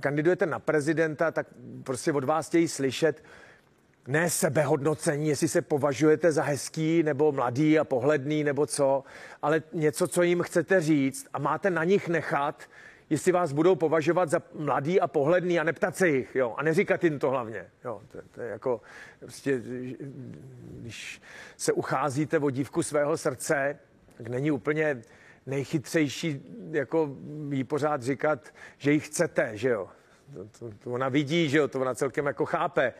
kandidujete 0.00 0.46
na 0.46 0.58
prezidenta, 0.58 1.30
tak 1.30 1.46
prostě 1.84 2.12
od 2.12 2.24
vás 2.24 2.48
chtějí 2.48 2.68
slyšet 2.68 3.22
ne 4.08 4.30
sebehodnocení, 4.30 5.28
jestli 5.28 5.48
se 5.48 5.62
považujete 5.62 6.32
za 6.32 6.42
hezký 6.42 7.02
nebo 7.02 7.32
mladý 7.32 7.78
a 7.78 7.84
pohledný 7.84 8.44
nebo 8.44 8.66
co, 8.66 9.04
ale 9.42 9.62
něco, 9.72 10.08
co 10.08 10.22
jim 10.22 10.42
chcete 10.42 10.80
říct 10.80 11.26
a 11.32 11.38
máte 11.38 11.70
na 11.70 11.84
nich 11.84 12.08
nechat, 12.08 12.64
jestli 13.10 13.32
vás 13.32 13.52
budou 13.52 13.74
považovat 13.74 14.28
za 14.28 14.42
mladý 14.54 15.00
a 15.00 15.06
pohledný 15.08 15.60
a 15.60 15.64
neptat 15.64 15.96
se 15.96 16.08
jich, 16.08 16.34
jo, 16.34 16.54
a 16.58 16.62
neříkat 16.62 17.04
jim 17.04 17.18
to 17.18 17.30
hlavně, 17.30 17.66
jo, 17.84 18.00
to, 18.08 18.18
to 18.30 18.40
je 18.40 18.48
jako, 18.50 18.80
prostě, 19.18 19.62
když 20.80 21.22
se 21.56 21.72
ucházíte 21.72 22.38
o 22.38 22.50
dívku 22.50 22.82
svého 22.82 23.16
srdce, 23.16 23.78
tak 24.16 24.28
není 24.28 24.50
úplně 24.50 25.02
nejchytřejší 25.46 26.40
jako 26.70 27.16
jí 27.50 27.64
pořád 27.64 28.02
říkat, 28.02 28.54
že 28.78 28.92
ji 28.92 29.00
chcete, 29.00 29.50
že 29.54 29.68
jo. 29.68 29.88
To, 30.34 30.44
to, 30.58 30.70
to 30.78 30.90
ona 30.90 31.08
vidí, 31.08 31.48
že 31.48 31.58
jo, 31.58 31.68
to 31.68 31.80
ona 31.80 31.94
celkem 31.94 32.26
jako 32.26 32.46
chápe. 32.46 32.94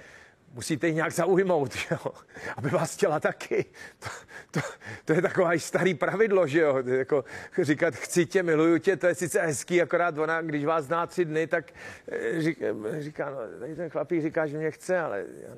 Musíte 0.52 0.86
ji 0.86 0.94
nějak 0.94 1.12
zaujmout, 1.12 1.72
jo, 1.90 2.12
aby 2.56 2.68
vás 2.68 2.94
chtěla 2.94 3.20
taky. 3.20 3.64
To, 3.98 4.08
to, 4.50 4.60
to 5.04 5.12
je 5.12 5.22
taková 5.22 5.50
starý 5.58 5.94
pravidlo, 5.94 6.46
že 6.46 6.60
jo, 6.60 6.82
jako 6.86 7.24
říkat 7.58 7.94
chci 7.94 8.26
tě, 8.26 8.42
miluju 8.42 8.78
tě, 8.78 8.96
to 8.96 9.06
je 9.06 9.14
sice 9.14 9.40
hezký, 9.40 9.82
akorát 9.82 10.18
ona, 10.18 10.42
když 10.42 10.64
vás 10.64 10.84
zná 10.84 11.06
tři 11.06 11.24
dny, 11.24 11.46
tak 11.46 11.72
eh, 12.08 12.42
říká, 12.42 12.66
říká 12.98 13.30
no, 13.30 13.58
tady 13.58 13.76
ten 13.76 13.90
chlapík 13.90 14.22
říká, 14.22 14.46
že 14.46 14.58
mě 14.58 14.70
chce, 14.70 14.98
ale 14.98 15.24
já 15.42 15.54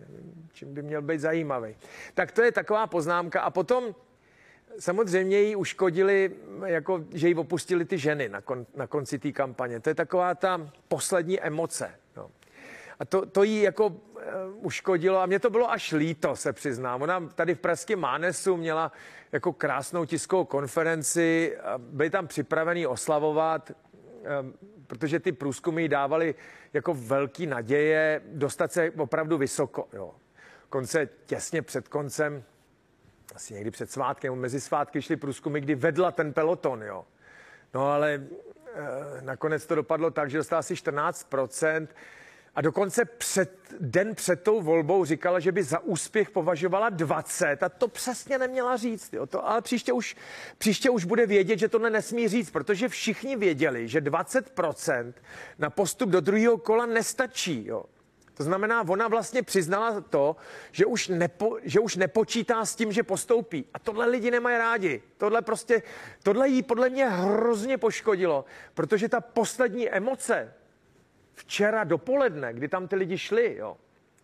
nevím, 0.00 0.48
čím 0.52 0.74
by 0.74 0.82
měl 0.82 1.02
být 1.02 1.20
zajímavý. 1.20 1.76
Tak 2.14 2.32
to 2.32 2.42
je 2.42 2.52
taková 2.52 2.86
poznámka 2.86 3.40
a 3.40 3.50
potom 3.50 3.94
samozřejmě 4.78 5.40
jí 5.40 5.56
uškodili, 5.56 6.30
jako, 6.66 7.04
že 7.10 7.28
jí 7.28 7.34
opustili 7.34 7.84
ty 7.84 7.98
ženy 7.98 8.28
na, 8.28 8.40
kon, 8.40 8.66
na 8.74 8.86
konci 8.86 9.18
té 9.18 9.32
kampaně. 9.32 9.80
To 9.80 9.88
je 9.90 9.94
taková 9.94 10.34
ta 10.34 10.70
poslední 10.88 11.40
emoce. 11.40 11.90
A 12.98 13.04
to, 13.04 13.26
to 13.26 13.42
jí 13.42 13.62
jako 13.62 13.86
uh, 13.86 13.96
uškodilo 14.60 15.20
a 15.20 15.26
mě 15.26 15.38
to 15.38 15.50
bylo 15.50 15.70
až 15.70 15.92
líto, 15.92 16.36
se 16.36 16.52
přiznám. 16.52 17.02
Ona 17.02 17.20
tady 17.20 17.54
v 17.54 17.58
Pražském 17.58 18.00
Mánesu 18.00 18.56
měla 18.56 18.92
jako 19.32 19.52
krásnou 19.52 20.04
tiskovou 20.04 20.44
konferenci, 20.44 21.56
byli 21.78 22.10
tam 22.10 22.26
připravení 22.26 22.86
oslavovat, 22.86 23.70
um, 23.70 24.54
protože 24.86 25.20
ty 25.20 25.32
průzkumy 25.32 25.88
dávali 25.88 26.34
jako 26.72 26.94
velký 26.94 27.46
naděje 27.46 28.20
dostat 28.26 28.72
se 28.72 28.90
opravdu 28.90 29.38
vysoko. 29.38 29.88
Jo. 29.92 30.14
Konce 30.68 31.08
těsně 31.26 31.62
před 31.62 31.88
koncem 31.88 32.44
asi 33.34 33.54
někdy 33.54 33.70
před 33.70 33.90
svátkem, 33.90 34.34
mezi 34.34 34.60
svátky 34.60 35.02
šly 35.02 35.16
průzkumy, 35.16 35.60
kdy 35.60 35.74
vedla 35.74 36.12
ten 36.12 36.32
peloton, 36.32 36.82
jo. 36.82 37.04
No 37.74 37.92
ale 37.92 38.14
e, 38.14 38.20
nakonec 39.20 39.66
to 39.66 39.74
dopadlo 39.74 40.10
tak, 40.10 40.30
že 40.30 40.38
dostala 40.38 40.58
asi 40.58 40.74
14%, 40.74 41.88
a 42.56 42.60
dokonce 42.60 43.04
před, 43.04 43.50
den 43.80 44.14
před 44.14 44.42
tou 44.42 44.60
volbou 44.62 45.04
říkala, 45.04 45.40
že 45.40 45.52
by 45.52 45.62
za 45.62 45.78
úspěch 45.78 46.30
považovala 46.30 46.88
20 46.88 47.62
a 47.62 47.68
to 47.68 47.88
přesně 47.88 48.38
neměla 48.38 48.76
říct. 48.76 49.12
Jo. 49.12 49.26
To, 49.26 49.48
ale 49.48 49.62
příště 49.62 49.92
už, 49.92 50.16
příště 50.58 50.90
už 50.90 51.04
bude 51.04 51.26
vědět, 51.26 51.58
že 51.58 51.68
tohle 51.68 51.90
nesmí 51.90 52.28
říct, 52.28 52.50
protože 52.50 52.88
všichni 52.88 53.36
věděli, 53.36 53.88
že 53.88 54.00
20% 54.00 55.12
na 55.58 55.70
postup 55.70 56.10
do 56.10 56.20
druhého 56.20 56.58
kola 56.58 56.86
nestačí. 56.86 57.66
Jo. 57.66 57.84
To 58.34 58.42
znamená, 58.42 58.88
ona 58.88 59.08
vlastně 59.08 59.42
přiznala 59.42 60.00
to, 60.00 60.36
že 60.72 60.86
už, 60.86 61.08
nepo, 61.08 61.58
že 61.62 61.80
už 61.80 61.96
nepočítá 61.96 62.64
s 62.64 62.76
tím, 62.76 62.92
že 62.92 63.02
postoupí. 63.02 63.64
A 63.74 63.78
tohle 63.78 64.06
lidi 64.06 64.30
nemají 64.30 64.58
rádi. 64.58 65.02
Tohle 65.16 65.42
prostě, 65.42 65.82
tohle 66.22 66.48
jí 66.48 66.62
podle 66.62 66.90
mě 66.90 67.08
hrozně 67.08 67.78
poškodilo, 67.78 68.44
protože 68.74 69.08
ta 69.08 69.20
poslední 69.20 69.90
emoce 69.90 70.52
včera 71.36 71.84
dopoledne, 71.84 72.52
kdy 72.52 72.68
tam 72.68 72.88
ty 72.88 72.96
lidi 72.96 73.18
šli, 73.18 73.56
jo, 73.56 73.76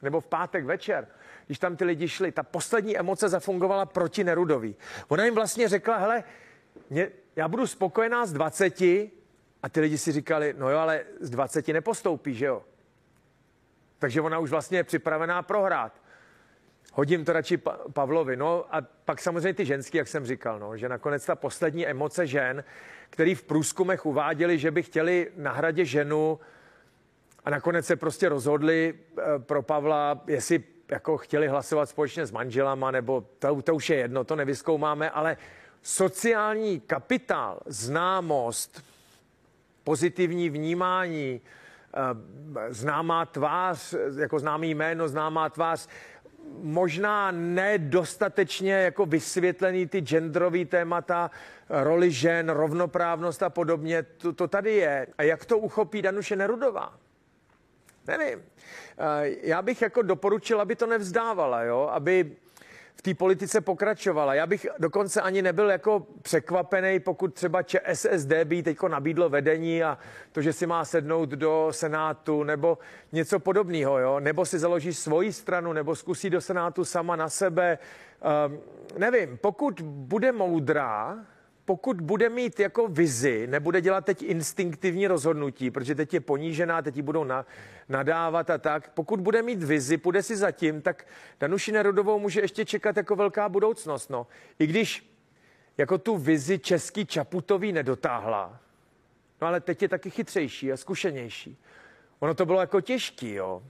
nebo 0.02 0.20
v 0.20 0.26
pátek 0.26 0.64
večer, 0.64 1.08
když 1.46 1.58
tam 1.58 1.76
ty 1.76 1.84
lidi 1.84 2.08
šli, 2.08 2.32
ta 2.32 2.42
poslední 2.42 2.98
emoce 2.98 3.28
zafungovala 3.28 3.86
proti 3.86 4.24
Nerudovi. 4.24 4.74
Ona 5.08 5.24
jim 5.24 5.34
vlastně 5.34 5.68
řekla, 5.68 5.96
hele, 5.96 6.24
mě, 6.90 7.10
já 7.36 7.48
budu 7.48 7.66
spokojená 7.66 8.26
z 8.26 8.32
20 8.32 8.80
a 9.62 9.68
ty 9.70 9.80
lidi 9.80 9.98
si 9.98 10.12
říkali, 10.12 10.54
no 10.58 10.70
jo, 10.70 10.78
ale 10.78 11.04
z 11.20 11.30
20 11.30 11.68
nepostoupí, 11.68 12.34
že 12.34 12.46
jo. 12.46 12.62
Takže 13.98 14.20
ona 14.20 14.38
už 14.38 14.50
vlastně 14.50 14.78
je 14.78 14.84
připravená 14.84 15.42
prohrát. 15.42 15.92
Hodím 16.92 17.24
to 17.24 17.32
radši 17.32 17.56
pa- 17.56 17.78
Pavlovi. 17.92 18.36
No 18.36 18.64
a 18.76 18.80
pak 19.04 19.20
samozřejmě 19.20 19.54
ty 19.54 19.64
ženský, 19.64 19.98
jak 19.98 20.08
jsem 20.08 20.26
říkal, 20.26 20.58
no, 20.58 20.76
že 20.76 20.88
nakonec 20.88 21.26
ta 21.26 21.34
poslední 21.34 21.86
emoce 21.86 22.26
žen, 22.26 22.64
který 23.10 23.34
v 23.34 23.42
průzkumech 23.42 24.06
uváděli, 24.06 24.58
že 24.58 24.70
by 24.70 24.82
chtěli 24.82 25.32
na 25.36 25.52
hradě 25.52 25.84
ženu 25.84 26.40
a 27.44 27.50
nakonec 27.50 27.86
se 27.86 27.96
prostě 27.96 28.28
rozhodli 28.28 28.94
e, 28.94 29.38
pro 29.38 29.62
Pavla, 29.62 30.22
jestli 30.26 30.64
jako 30.90 31.16
chtěli 31.16 31.48
hlasovat 31.48 31.88
společně 31.88 32.26
s 32.26 32.32
manželama, 32.32 32.90
nebo 32.90 33.24
to, 33.38 33.62
to 33.62 33.74
už 33.74 33.90
je 33.90 33.96
jedno, 33.96 34.24
to 34.24 34.36
nevyskoumáme, 34.36 35.10
ale 35.10 35.36
sociální 35.82 36.80
kapitál, 36.80 37.60
známost, 37.66 38.84
pozitivní 39.84 40.50
vnímání, 40.50 41.40
Eh, 41.94 42.72
známá 42.74 43.26
tvář, 43.26 43.94
jako 44.20 44.38
známý 44.38 44.74
jméno, 44.74 45.08
známá 45.08 45.48
tvář, 45.48 45.88
možná 46.62 47.30
nedostatečně 47.30 48.72
jako 48.72 49.06
vysvětlený 49.06 49.86
ty 49.86 50.00
genderový 50.00 50.64
témata, 50.64 51.30
roli 51.68 52.10
žen, 52.10 52.48
rovnoprávnost 52.48 53.42
a 53.42 53.50
podobně. 53.50 54.02
To, 54.02 54.32
to 54.32 54.48
tady 54.48 54.74
je. 54.74 55.06
A 55.18 55.22
jak 55.22 55.44
to 55.44 55.58
uchopí 55.58 56.02
Danuše 56.02 56.36
Nerudová? 56.36 56.98
Nevím. 58.06 58.42
Eh, 58.98 59.30
já 59.42 59.62
bych 59.62 59.82
jako 59.82 60.02
doporučil, 60.02 60.60
aby 60.60 60.76
to 60.76 60.86
nevzdávala, 60.86 61.62
jo? 61.62 61.88
aby 61.92 62.36
v 62.94 63.02
té 63.02 63.14
politice 63.14 63.60
pokračovala. 63.60 64.34
Já 64.34 64.46
bych 64.46 64.66
dokonce 64.78 65.20
ani 65.20 65.42
nebyl 65.42 65.70
jako 65.70 66.06
překvapený, 66.22 67.00
pokud 67.00 67.34
třeba 67.34 67.62
ČSSD 67.62 68.32
by 68.44 68.62
teď 68.62 68.78
nabídlo 68.88 69.28
vedení 69.28 69.82
a 69.82 69.98
to, 70.32 70.42
že 70.42 70.52
si 70.52 70.66
má 70.66 70.84
sednout 70.84 71.28
do 71.28 71.68
Senátu 71.70 72.42
nebo 72.42 72.78
něco 73.12 73.38
podobného, 73.38 73.98
jo? 73.98 74.20
nebo 74.20 74.46
si 74.46 74.58
založí 74.58 74.94
svoji 74.94 75.32
stranu, 75.32 75.72
nebo 75.72 75.96
zkusí 75.96 76.30
do 76.30 76.40
Senátu 76.40 76.84
sama 76.84 77.16
na 77.16 77.28
sebe. 77.28 77.78
Um, 78.46 78.60
nevím, 78.98 79.38
pokud 79.38 79.80
bude 79.80 80.32
moudrá, 80.32 81.18
pokud 81.64 82.00
bude 82.00 82.28
mít 82.28 82.60
jako 82.60 82.88
vizi, 82.88 83.46
nebude 83.46 83.80
dělat 83.80 84.04
teď 84.04 84.22
instinktivní 84.22 85.06
rozhodnutí, 85.06 85.70
protože 85.70 85.94
teď 85.94 86.14
je 86.14 86.20
ponížená, 86.20 86.82
teď 86.82 86.96
ji 86.96 87.02
budou 87.02 87.24
na, 87.24 87.46
nadávat 87.88 88.50
a 88.50 88.58
tak, 88.58 88.90
pokud 88.90 89.20
bude 89.20 89.42
mít 89.42 89.62
vizi, 89.62 89.96
půjde 89.96 90.22
si 90.22 90.36
zatím, 90.36 90.82
tak 90.82 91.06
Danuši 91.40 91.72
Nerudovou 91.72 92.18
může 92.18 92.40
ještě 92.40 92.64
čekat 92.64 92.96
jako 92.96 93.16
velká 93.16 93.48
budoucnost. 93.48 94.10
No. 94.10 94.26
I 94.58 94.66
když 94.66 95.12
jako 95.78 95.98
tu 95.98 96.16
vizi 96.16 96.58
český 96.58 97.06
Čaputový 97.06 97.72
nedotáhla, 97.72 98.60
no 99.40 99.48
ale 99.48 99.60
teď 99.60 99.82
je 99.82 99.88
taky 99.88 100.10
chytřejší 100.10 100.72
a 100.72 100.76
zkušenější. 100.76 101.58
Ono 102.18 102.34
to 102.34 102.46
bylo 102.46 102.60
jako 102.60 102.80
těžký, 102.80 103.34
jo. 103.34 103.62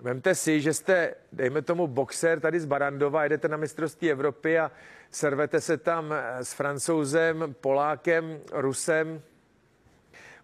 Vemte 0.00 0.34
si, 0.34 0.60
že 0.60 0.74
jste, 0.74 1.14
dejme 1.32 1.62
tomu, 1.62 1.86
boxer 1.86 2.40
tady 2.40 2.60
z 2.60 2.64
Barandova, 2.64 3.22
jedete 3.22 3.48
na 3.48 3.56
mistrovství 3.56 4.10
Evropy 4.10 4.58
a 4.58 4.70
servete 5.10 5.60
se 5.60 5.76
tam 5.76 6.12
eh, 6.12 6.44
s 6.44 6.52
francouzem, 6.52 7.54
Polákem, 7.60 8.40
Rusem, 8.52 9.22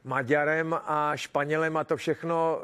Maďarem 0.05 0.77
a 0.85 1.17
Španělem 1.17 1.77
a 1.77 1.85
to 1.85 1.97
všechno 1.97 2.61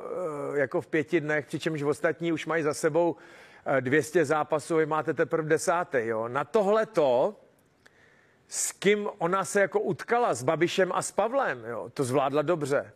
eh, 0.54 0.58
jako 0.58 0.80
v 0.80 0.86
pěti 0.86 1.20
dnech, 1.20 1.46
přičemž 1.46 1.82
ostatní 1.82 2.32
už 2.32 2.46
mají 2.46 2.62
za 2.62 2.74
sebou 2.74 3.16
200 3.80 4.20
eh, 4.20 4.24
zápasů, 4.24 4.76
vy 4.76 4.86
máte 4.86 5.14
teprve 5.14 5.48
desátý. 5.48 5.98
Jo. 6.00 6.28
Na 6.28 6.44
tohleto, 6.44 7.36
s 8.48 8.72
kým 8.72 9.08
ona 9.18 9.44
se 9.44 9.60
jako 9.60 9.80
utkala, 9.80 10.34
s 10.34 10.42
Babišem 10.42 10.92
a 10.92 11.02
s 11.02 11.12
Pavlem, 11.12 11.64
jo, 11.64 11.90
to 11.94 12.04
zvládla 12.04 12.42
dobře. 12.42 12.92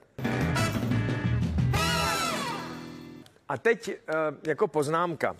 A 3.49 3.59
teď 3.59 3.89
eh, 3.89 4.15
jako 4.49 4.69
poznámka. 4.69 5.37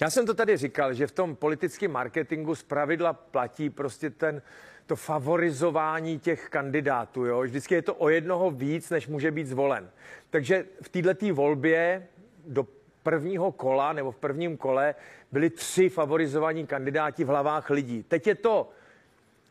Já 0.00 0.10
jsem 0.10 0.26
to 0.26 0.34
tady 0.34 0.56
říkal, 0.56 0.94
že 0.94 1.06
v 1.06 1.12
tom 1.12 1.36
politickém 1.36 1.92
marketingu 1.92 2.54
z 2.54 2.62
pravidla 2.62 3.12
platí 3.12 3.70
prostě 3.70 4.10
ten, 4.10 4.42
to 4.86 4.96
favorizování 4.96 6.18
těch 6.18 6.48
kandidátů. 6.48 7.24
Jo? 7.24 7.40
Vždycky 7.40 7.74
je 7.74 7.82
to 7.82 7.94
o 7.94 8.08
jednoho 8.08 8.50
víc, 8.50 8.90
než 8.90 9.06
může 9.06 9.30
být 9.30 9.46
zvolen. 9.46 9.90
Takže 10.30 10.64
v 10.82 10.88
této 10.88 11.34
volbě 11.34 12.06
do 12.46 12.66
prvního 13.02 13.52
kola 13.52 13.92
nebo 13.92 14.10
v 14.10 14.16
prvním 14.16 14.56
kole 14.56 14.94
byli 15.32 15.50
tři 15.50 15.88
favorizovaní 15.88 16.66
kandidáti 16.66 17.24
v 17.24 17.28
hlavách 17.28 17.70
lidí. 17.70 18.02
Teď 18.02 18.26
je 18.26 18.34
to 18.34 18.70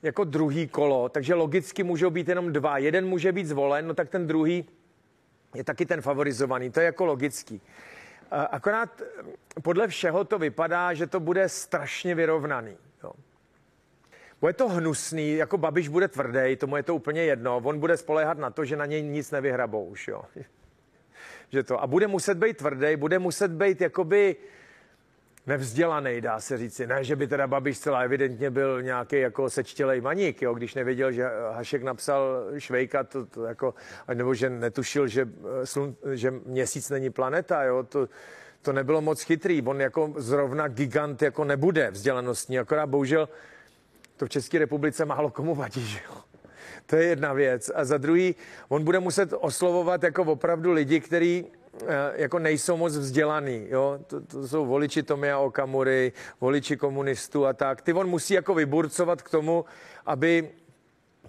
jako 0.03 0.23
druhý 0.23 0.67
kolo, 0.67 1.09
takže 1.09 1.33
logicky 1.33 1.83
můžou 1.83 2.09
být 2.09 2.27
jenom 2.27 2.53
dva. 2.53 2.77
Jeden 2.77 3.07
může 3.07 3.31
být 3.31 3.47
zvolen, 3.47 3.87
no 3.87 3.93
tak 3.93 4.09
ten 4.09 4.27
druhý 4.27 4.65
je 5.55 5.63
taky 5.63 5.85
ten 5.85 6.01
favorizovaný. 6.01 6.69
To 6.69 6.79
je 6.79 6.85
jako 6.85 7.05
logický. 7.05 7.61
Akorát 8.31 9.01
podle 9.61 9.87
všeho 9.87 10.23
to 10.23 10.39
vypadá, 10.39 10.93
že 10.93 11.07
to 11.07 11.19
bude 11.19 11.49
strašně 11.49 12.15
vyrovnaný. 12.15 12.77
Jo. 13.03 13.11
Bude 14.41 14.53
to 14.53 14.69
hnusný, 14.69 15.35
jako 15.35 15.57
Babiš 15.57 15.87
bude 15.87 16.07
tvrdý, 16.07 16.55
tomu 16.55 16.77
je 16.77 16.83
to 16.83 16.95
úplně 16.95 17.23
jedno. 17.23 17.61
On 17.63 17.79
bude 17.79 17.97
spolehat 17.97 18.37
na 18.37 18.49
to, 18.49 18.65
že 18.65 18.75
na 18.75 18.85
něj 18.85 19.03
nic 19.03 19.31
nevyhrabou 19.31 19.85
už. 19.85 20.07
Jo. 20.07 20.21
že 21.49 21.63
to. 21.63 21.81
A 21.81 21.87
bude 21.87 22.07
muset 22.07 22.37
být 22.37 22.57
tvrdý, 22.57 22.95
bude 22.95 23.19
muset 23.19 23.51
být 23.51 23.81
jakoby 23.81 24.35
nevzdělaný, 25.47 26.21
dá 26.21 26.39
se 26.39 26.57
říci. 26.57 26.87
Ne, 26.87 27.03
že 27.03 27.15
by 27.15 27.27
teda 27.27 27.47
Babiš 27.47 27.79
celá 27.79 27.99
evidentně 27.99 28.49
byl 28.49 28.81
nějaký 28.81 29.19
jako 29.19 29.49
sečtělej 29.49 30.01
maník, 30.01 30.41
jo, 30.41 30.53
když 30.53 30.73
nevěděl, 30.73 31.11
že 31.11 31.25
Hašek 31.51 31.83
napsal 31.83 32.45
Švejka, 32.57 33.03
to, 33.03 33.25
to 33.25 33.43
jako, 33.43 33.73
nebo 34.13 34.33
že 34.33 34.49
netušil, 34.49 35.07
že, 35.07 35.29
eh, 35.61 35.65
slun, 35.65 35.95
že 36.13 36.31
měsíc 36.45 36.89
není 36.89 37.09
planeta, 37.09 37.63
jo, 37.63 37.83
to, 37.83 38.09
to 38.61 38.73
nebylo 38.73 39.01
moc 39.01 39.21
chytrý. 39.21 39.61
On 39.61 39.81
jako 39.81 40.13
zrovna 40.17 40.67
gigant 40.67 41.21
jako 41.21 41.43
nebude 41.43 41.91
vzdělanostní, 41.91 42.59
akorát 42.59 42.85
bohužel 42.85 43.29
to 44.17 44.25
v 44.25 44.29
České 44.29 44.59
republice 44.59 45.05
málo 45.05 45.29
komu 45.29 45.55
vadí, 45.55 45.85
že 45.85 45.99
jo. 46.09 46.21
To 46.85 46.95
je 46.95 47.03
jedna 47.03 47.33
věc. 47.33 47.71
A 47.75 47.85
za 47.85 47.97
druhý, 47.97 48.35
on 48.67 48.83
bude 48.83 48.99
muset 48.99 49.33
oslovovat 49.39 50.03
jako 50.03 50.23
opravdu 50.23 50.71
lidi, 50.71 51.01
eh, 51.11 51.43
jako 52.15 52.39
nejsou 52.39 52.77
moc 52.77 52.97
vzdělaný, 52.97 53.65
jo? 53.69 53.99
To, 54.07 54.21
to 54.21 54.47
jsou 54.47 54.65
voliči 54.65 55.03
Tomia 55.03 55.39
Okamury, 55.39 56.11
voliči 56.41 56.77
komunistů 56.77 57.45
a 57.45 57.53
tak. 57.53 57.81
Ty 57.81 57.93
on 57.93 58.07
musí 58.07 58.33
jako 58.33 58.53
vyburcovat 58.53 59.21
k 59.21 59.29
tomu, 59.29 59.65
aby 60.05 60.49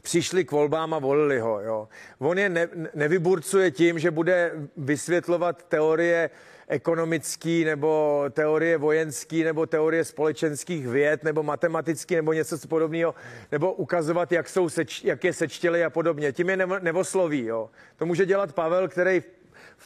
přišli 0.02 0.44
k 0.44 0.52
volbám 0.52 0.94
a 0.94 0.98
volili 0.98 1.38
ho. 1.38 1.60
Jo. 1.60 1.88
On 2.18 2.38
je 2.38 2.48
ne, 2.48 2.68
nevyburcuje 2.94 3.70
tím, 3.70 3.98
že 3.98 4.10
bude 4.10 4.52
vysvětlovat 4.76 5.62
teorie 5.62 6.30
ekonomický 6.68 7.64
nebo 7.64 8.24
teorie 8.30 8.78
vojenský 8.78 9.44
nebo 9.44 9.66
teorie 9.66 10.04
společenských 10.04 10.88
věd 10.88 11.24
nebo 11.24 11.42
matematický 11.42 12.14
nebo 12.14 12.32
něco 12.32 12.68
podobného, 12.68 13.14
nebo 13.52 13.72
ukazovat, 13.72 14.32
jak, 14.32 14.48
jsou 14.48 14.68
seč, 14.68 15.04
jak 15.04 15.24
je 15.24 15.32
sečtěli 15.32 15.84
a 15.84 15.90
podobně. 15.90 16.32
Tím 16.32 16.50
je 16.50 16.56
nevosloví. 16.80 17.44
Jo. 17.44 17.70
To 17.96 18.06
může 18.06 18.26
dělat 18.26 18.52
Pavel, 18.52 18.88
který 18.88 19.20
v 19.20 19.26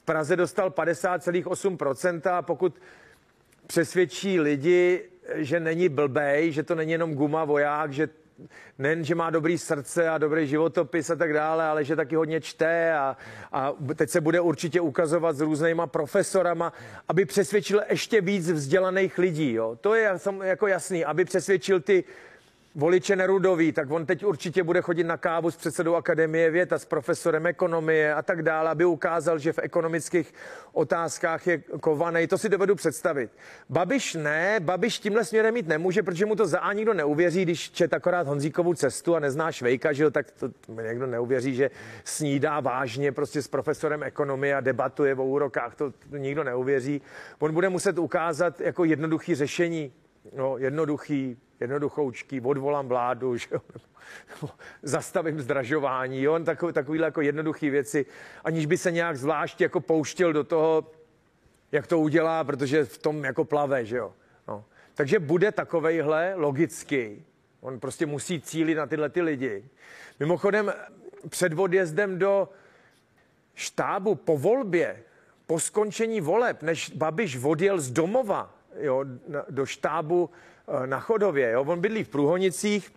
Praze 0.04 0.36
dostal 0.36 0.70
50,8% 0.70 2.34
a 2.34 2.42
pokud 2.42 2.80
přesvědčí 3.66 4.40
lidi, 4.40 5.04
že 5.34 5.60
není 5.60 5.88
blbej, 5.88 6.52
že 6.52 6.62
to 6.62 6.74
není 6.74 6.92
jenom 6.92 7.14
guma 7.14 7.44
voják, 7.44 7.92
že 7.92 8.08
nejen, 8.78 9.04
že 9.04 9.14
má 9.14 9.30
dobrý 9.30 9.58
srdce 9.58 10.08
a 10.08 10.18
dobrý 10.18 10.46
životopis 10.46 11.10
a 11.10 11.16
tak 11.16 11.32
dále, 11.32 11.64
ale 11.64 11.84
že 11.84 11.96
taky 11.96 12.16
hodně 12.16 12.40
čte 12.40 12.94
a, 12.94 13.16
a 13.52 13.72
teď 13.94 14.10
se 14.10 14.20
bude 14.20 14.40
určitě 14.40 14.80
ukazovat 14.80 15.36
s 15.36 15.40
různýma 15.40 15.86
profesorama, 15.86 16.72
aby 17.08 17.24
přesvědčil 17.24 17.82
ještě 17.90 18.20
víc 18.20 18.50
vzdělaných 18.50 19.18
lidí. 19.18 19.52
Jo. 19.52 19.78
To 19.80 19.94
je 19.94 20.12
jako 20.42 20.66
jasný, 20.66 21.04
aby 21.04 21.24
přesvědčil 21.24 21.80
ty 21.80 22.04
voliče 22.74 23.16
Nerudový, 23.16 23.72
tak 23.72 23.90
on 23.90 24.06
teď 24.06 24.24
určitě 24.24 24.62
bude 24.62 24.80
chodit 24.80 25.04
na 25.04 25.16
kávu 25.16 25.50
s 25.50 25.56
předsedou 25.56 25.94
Akademie 25.94 26.50
věd 26.50 26.72
a 26.72 26.78
s 26.78 26.84
profesorem 26.84 27.46
ekonomie 27.46 28.14
a 28.14 28.22
tak 28.22 28.42
dále, 28.42 28.70
aby 28.70 28.84
ukázal, 28.84 29.38
že 29.38 29.52
v 29.52 29.58
ekonomických 29.58 30.34
otázkách 30.72 31.46
je 31.46 31.58
kovaný. 31.58 32.26
To 32.26 32.38
si 32.38 32.48
dovedu 32.48 32.74
představit. 32.74 33.30
Babiš 33.68 34.14
ne, 34.14 34.60
Babiš 34.60 34.98
tímhle 34.98 35.24
směrem 35.24 35.54
mít 35.54 35.68
nemůže, 35.68 36.02
protože 36.02 36.26
mu 36.26 36.36
to 36.36 36.46
za 36.46 36.58
a 36.58 36.72
nikdo 36.72 36.94
neuvěří, 36.94 37.42
když 37.42 37.70
čet 37.70 37.94
akorát 37.94 38.26
Honzíkovou 38.26 38.74
cestu 38.74 39.16
a 39.16 39.20
nezná 39.20 39.52
Švejka, 39.52 39.92
že 39.92 40.02
jo, 40.02 40.10
tak 40.10 40.30
to 40.30 40.50
někdo 40.82 41.06
neuvěří, 41.06 41.54
že 41.54 41.70
snídá 42.04 42.60
vážně 42.60 43.12
prostě 43.12 43.42
s 43.42 43.48
profesorem 43.48 44.02
ekonomie 44.02 44.56
a 44.56 44.60
debatuje 44.60 45.14
o 45.14 45.24
úrokách, 45.24 45.74
to, 45.74 45.92
nikdo 46.10 46.44
neuvěří. 46.44 47.02
On 47.38 47.54
bude 47.54 47.68
muset 47.68 47.98
ukázat 47.98 48.60
jako 48.60 48.84
jednoduchý 48.84 49.34
řešení, 49.34 49.92
no, 50.36 50.58
jednoduchý, 50.58 51.36
jednoduchoučký, 51.60 52.40
odvolám 52.40 52.88
vládu, 52.88 53.36
že 53.36 53.48
jo, 53.52 53.60
zastavím 54.82 55.40
zdražování, 55.40 56.22
jo, 56.22 56.38
takový, 56.38 56.72
takovýhle 56.72 57.06
jako 57.06 57.20
jednoduché 57.20 57.70
věci, 57.70 58.06
aniž 58.44 58.66
by 58.66 58.78
se 58.78 58.90
nějak 58.90 59.16
zvlášť 59.16 59.60
jako 59.60 59.80
pouštěl 59.80 60.32
do 60.32 60.44
toho, 60.44 60.90
jak 61.72 61.86
to 61.86 61.98
udělá, 61.98 62.44
protože 62.44 62.84
v 62.84 62.98
tom 62.98 63.24
jako 63.24 63.44
plave, 63.44 63.84
že 63.84 63.96
jo. 63.96 64.12
No. 64.48 64.64
Takže 64.94 65.18
bude 65.18 65.52
takovejhle 65.52 66.34
logicky, 66.34 67.24
on 67.60 67.80
prostě 67.80 68.06
musí 68.06 68.40
cílit 68.40 68.76
na 68.76 68.86
tyhle 68.86 69.08
ty 69.08 69.22
lidi. 69.22 69.64
Mimochodem, 70.20 70.72
před 71.28 71.58
odjezdem 71.58 72.18
do 72.18 72.48
štábu 73.54 74.14
po 74.14 74.38
volbě, 74.38 75.02
po 75.46 75.60
skončení 75.60 76.20
voleb, 76.20 76.62
než 76.62 76.90
Babiš 76.90 77.44
odjel 77.44 77.80
z 77.80 77.90
domova 77.90 78.59
jo, 78.78 79.04
do 79.50 79.66
štábu 79.66 80.30
Eh, 80.70 80.86
na 80.86 81.00
Chodově. 81.00 81.50
Jo? 81.50 81.64
On 81.64 81.80
bydlí 81.80 82.04
v 82.04 82.08
Průhonicích, 82.08 82.92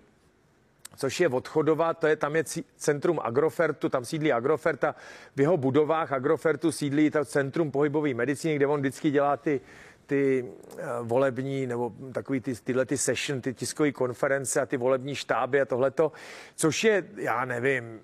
což 0.96 1.20
je 1.20 1.30
od 1.30 1.48
Chodova, 1.48 1.94
to 1.94 2.08
je, 2.08 2.16
tam 2.16 2.36
je 2.36 2.44
centrum 2.76 3.20
Agrofertu, 3.24 3.90
tam 3.90 4.06
sídlí 4.06 4.34
Agroferta. 4.34 4.96
V 5.36 5.42
jeho 5.42 5.58
budovách 5.58 6.12
Agrofertu 6.12 6.72
sídlí 6.72 7.10
to 7.10 7.26
centrum 7.26 7.72
pohybové 7.72 8.14
medicíny, 8.14 8.56
kde 8.56 8.68
on 8.68 8.80
vždycky 8.80 9.12
dělá 9.12 9.38
ty, 9.38 9.62
ty 10.06 10.46
uh, 10.46 10.80
volební 11.08 11.68
nebo 11.68 11.94
takový 12.12 12.42
ty, 12.42 12.56
tyhle 12.56 12.86
ty 12.86 12.98
session, 12.98 13.42
ty 13.42 13.54
tiskové 13.54 13.92
konference 13.92 14.62
a 14.62 14.66
ty 14.66 14.78
volební 14.78 15.16
štáby 15.16 15.62
a 15.62 15.66
tohleto, 15.66 16.12
což 16.56 16.84
je, 16.84 17.04
já 17.16 17.46
nevím, 17.46 18.00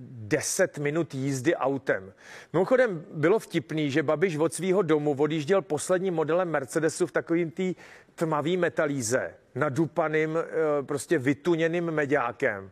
10 0.00 0.78
minut 0.78 1.14
jízdy 1.14 1.56
autem. 1.56 2.12
Mimochodem 2.52 3.04
bylo 3.14 3.38
vtipný, 3.38 3.90
že 3.90 4.02
Babiš 4.02 4.36
od 4.36 4.54
svého 4.54 4.82
domu 4.82 5.16
odjížděl 5.18 5.62
posledním 5.62 6.14
modelem 6.14 6.50
Mercedesu 6.50 7.06
v 7.06 7.12
takovým 7.12 7.50
tý 7.50 7.74
tmavý 8.14 8.56
metalíze, 8.56 9.34
nadupaným, 9.54 10.36
eh, 10.36 10.82
prostě 10.82 11.18
vytuněným 11.18 11.84
mediákem. 11.84 12.70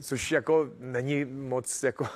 Což 0.00 0.32
jako 0.32 0.70
není 0.78 1.24
moc 1.24 1.82
jako... 1.82 2.06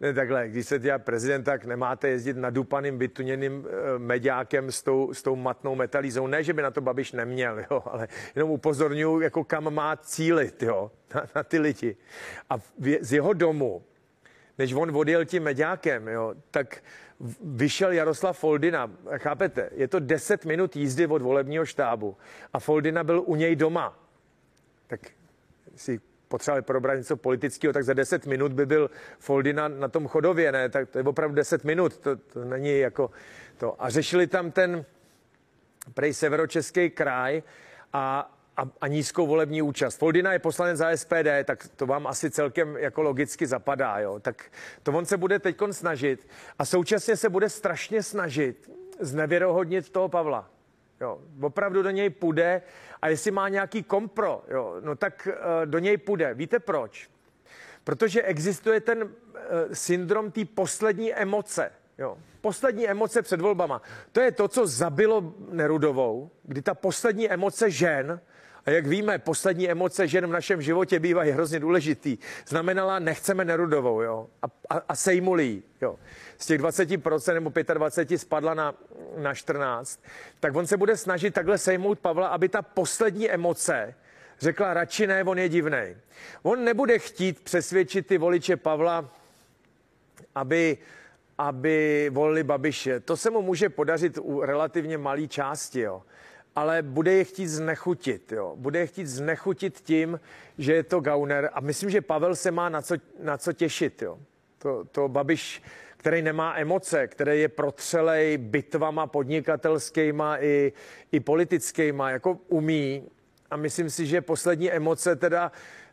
ne, 0.00 0.12
takhle, 0.12 0.48
když 0.48 0.66
se 0.66 0.78
dělá 0.78 0.98
prezident, 0.98 1.42
tak 1.42 1.64
nemáte 1.64 2.08
jezdit 2.08 2.36
nadupaným, 2.36 2.98
vytuněným 2.98 3.66
e, 3.66 3.98
mediákem 3.98 4.72
s 4.72 4.82
tou, 4.82 5.14
s 5.14 5.22
tou 5.22 5.36
matnou 5.36 5.74
metalízou. 5.74 6.26
Ne, 6.26 6.42
že 6.44 6.52
by 6.52 6.62
na 6.62 6.70
to 6.70 6.80
Babiš 6.80 7.12
neměl, 7.12 7.58
jo, 7.70 7.82
ale 7.86 8.08
jenom 8.34 8.50
upozorňuji, 8.50 9.20
jako 9.20 9.44
kam 9.44 9.74
má 9.74 9.96
cílit, 9.96 10.62
jo, 10.62 10.90
na, 11.14 11.26
na 11.34 11.42
ty 11.42 11.58
lidi. 11.58 11.96
A 12.50 12.56
v, 12.56 12.98
z 13.00 13.12
jeho 13.12 13.32
domu, 13.32 13.84
než 14.58 14.72
on 14.72 14.96
odjel 14.96 15.24
tím 15.24 15.42
mediákem, 15.42 16.08
jo, 16.08 16.34
tak 16.50 16.82
vyšel 17.44 17.92
Jaroslav 17.92 18.38
Foldina. 18.38 18.90
Chápete? 19.16 19.70
Je 19.72 19.88
to 19.88 20.00
10 20.00 20.44
minut 20.44 20.76
jízdy 20.76 21.06
od 21.06 21.22
volebního 21.22 21.66
štábu 21.66 22.16
a 22.52 22.58
Foldina 22.58 23.04
byl 23.04 23.22
u 23.26 23.34
něj 23.36 23.56
doma. 23.56 23.98
Tak 24.86 25.00
si 25.76 26.00
potřebovali 26.28 26.62
probrat 26.62 26.98
něco 26.98 27.16
politického, 27.16 27.72
tak 27.72 27.84
za 27.84 27.92
10 27.92 28.26
minut 28.26 28.52
by 28.52 28.66
byl 28.66 28.90
Foldina 29.18 29.68
na 29.68 29.88
tom 29.88 30.08
chodově, 30.08 30.52
ne? 30.52 30.68
Tak 30.68 30.90
to 30.90 30.98
je 30.98 31.04
opravdu 31.04 31.34
10 31.34 31.64
minut, 31.64 31.96
to, 31.96 32.16
to 32.16 32.44
není 32.44 32.78
jako 32.78 33.10
to. 33.56 33.82
A 33.82 33.90
řešili 33.90 34.26
tam 34.26 34.50
ten 34.50 34.84
prej 35.94 36.14
severočeský 36.14 36.90
kraj 36.90 37.42
a 37.92 38.30
a, 38.56 38.62
a 38.80 38.86
nízkou 38.86 39.26
volební 39.26 39.62
účast. 39.62 39.96
Foldina 39.96 40.32
je 40.32 40.38
poslanec 40.38 40.78
za 40.78 40.96
SPD, 40.96 41.28
tak 41.44 41.68
to 41.76 41.86
vám 41.86 42.06
asi 42.06 42.30
celkem 42.30 42.76
jako 42.76 43.02
logicky 43.02 43.46
zapadá. 43.46 43.98
Jo? 43.98 44.20
Tak 44.20 44.44
to 44.82 44.92
on 44.92 45.06
se 45.06 45.16
bude 45.16 45.38
teď 45.38 45.56
snažit 45.70 46.28
a 46.58 46.64
současně 46.64 47.16
se 47.16 47.28
bude 47.28 47.48
strašně 47.48 48.02
snažit 48.02 48.70
znevěrohodnit 49.00 49.90
toho 49.90 50.08
Pavla. 50.08 50.50
Jo, 51.00 51.18
opravdu 51.40 51.82
do 51.82 51.90
něj 51.90 52.10
půjde 52.10 52.62
a 53.04 53.08
jestli 53.08 53.30
má 53.30 53.48
nějaký 53.48 53.82
kompro, 53.82 54.44
jo, 54.48 54.76
no 54.80 54.96
tak 54.96 55.28
uh, 55.30 55.66
do 55.66 55.78
něj 55.78 55.96
půjde. 55.96 56.34
Víte 56.34 56.58
proč? 56.58 57.10
Protože 57.84 58.22
existuje 58.22 58.80
ten 58.80 59.02
uh, 59.02 59.10
syndrom 59.72 60.30
té 60.30 60.44
poslední 60.44 61.14
emoce. 61.14 61.72
Jo. 61.98 62.18
Poslední 62.40 62.88
emoce 62.88 63.22
před 63.22 63.40
volbama. 63.40 63.82
To 64.12 64.20
je 64.20 64.32
to, 64.32 64.48
co 64.48 64.66
zabilo 64.66 65.34
Nerudovou, 65.50 66.30
kdy 66.42 66.62
ta 66.62 66.74
poslední 66.74 67.30
emoce 67.30 67.70
žen 67.70 68.20
A 68.66 68.70
jak 68.70 68.86
víme, 68.86 69.18
poslední 69.18 69.70
emoce 69.70 70.08
žen 70.08 70.26
v 70.26 70.30
našem 70.30 70.62
životě 70.62 71.00
bývají 71.00 71.30
hrozně 71.30 71.60
důležitý. 71.60 72.18
Znamenala, 72.46 72.98
nechceme 72.98 73.44
Nerudovou, 73.44 74.02
jo, 74.02 74.26
a, 74.42 74.46
a, 74.70 74.82
a 74.88 74.94
sejmulí, 74.94 75.62
jo. 75.80 75.98
Z 76.38 76.46
těch 76.46 76.60
20% 76.60 77.34
nebo 77.34 77.52
25 77.74 78.18
spadla 78.18 78.54
na, 78.54 78.74
na 79.16 79.34
14. 79.34 80.00
Tak 80.40 80.56
on 80.56 80.66
se 80.66 80.76
bude 80.76 80.96
snažit 80.96 81.34
takhle 81.34 81.58
sejmout 81.58 81.98
Pavla, 81.98 82.28
aby 82.28 82.48
ta 82.48 82.62
poslední 82.62 83.30
emoce 83.30 83.94
řekla 84.40 84.74
radši 84.74 85.06
ne, 85.06 85.24
on 85.24 85.38
je 85.38 85.48
divný. 85.48 85.96
On 86.42 86.64
nebude 86.64 86.98
chtít 86.98 87.40
přesvědčit 87.40 88.06
ty 88.06 88.18
voliče 88.18 88.56
Pavla, 88.56 89.10
aby 90.34 90.78
aby 91.38 92.10
volili 92.12 92.42
Babiše. 92.42 93.00
To 93.00 93.16
se 93.16 93.30
mu 93.30 93.42
může 93.42 93.68
podařit 93.68 94.18
u 94.22 94.40
relativně 94.40 94.98
malé 94.98 95.26
části, 95.26 95.80
jo. 95.80 96.02
Ale 96.56 96.82
bude 96.82 97.12
je 97.12 97.24
chtít 97.24 97.48
znechutit. 97.48 98.32
Jo. 98.32 98.52
Bude 98.56 98.78
je 98.78 98.86
chtít 98.86 99.06
znechutit 99.06 99.80
tím, 99.80 100.20
že 100.58 100.72
je 100.72 100.82
to 100.82 101.00
gauner 101.00 101.50
a 101.52 101.60
myslím, 101.60 101.90
že 101.90 102.00
Pavel 102.00 102.36
se 102.36 102.50
má 102.50 102.68
na 102.68 102.82
co, 102.82 102.94
na 103.22 103.38
co 103.38 103.52
těšit. 103.52 104.02
Jo. 104.02 104.18
To, 104.58 104.84
to 104.84 105.08
Babiš, 105.08 105.62
který 105.96 106.22
nemá 106.22 106.58
emoce, 106.58 107.06
který 107.06 107.40
je 107.40 107.48
protřelej 107.48 108.38
bitvama 108.38 109.06
podnikatelskýma 109.06 110.38
i, 110.38 110.72
i 111.12 111.20
politickýma, 111.20 112.10
jako 112.10 112.38
umí. 112.48 113.04
A 113.50 113.56
myslím 113.56 113.90
si, 113.90 114.06
že 114.06 114.20
poslední 114.20 114.72
emoce 114.72 115.16
teda... 115.16 115.52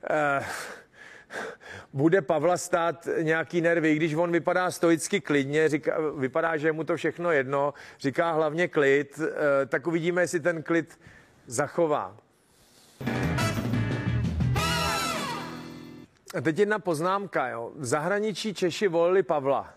Eh, 0.09 0.45
bude 1.93 2.21
Pavla 2.21 2.57
stát 2.57 3.07
nějaký 3.21 3.61
nervy, 3.61 3.95
když 3.95 4.13
on 4.13 4.31
vypadá 4.31 4.71
stoicky 4.71 5.21
klidně, 5.21 5.69
říká, 5.69 5.97
vypadá, 6.17 6.57
že 6.57 6.67
je 6.67 6.71
mu 6.71 6.83
to 6.83 6.95
všechno 6.95 7.31
jedno, 7.31 7.73
říká 7.99 8.31
hlavně 8.31 8.67
klid, 8.67 9.19
eh, 9.19 9.65
tak 9.65 9.87
uvidíme, 9.87 10.21
jestli 10.21 10.39
ten 10.39 10.63
klid 10.63 10.99
zachová. 11.47 12.17
A 16.35 16.41
teď 16.41 16.59
jedna 16.59 16.79
poznámka, 16.79 17.47
jo. 17.47 17.71
V 17.75 17.85
zahraničí 17.85 18.53
Češi 18.53 18.87
volili 18.87 19.23
Pavla. 19.23 19.73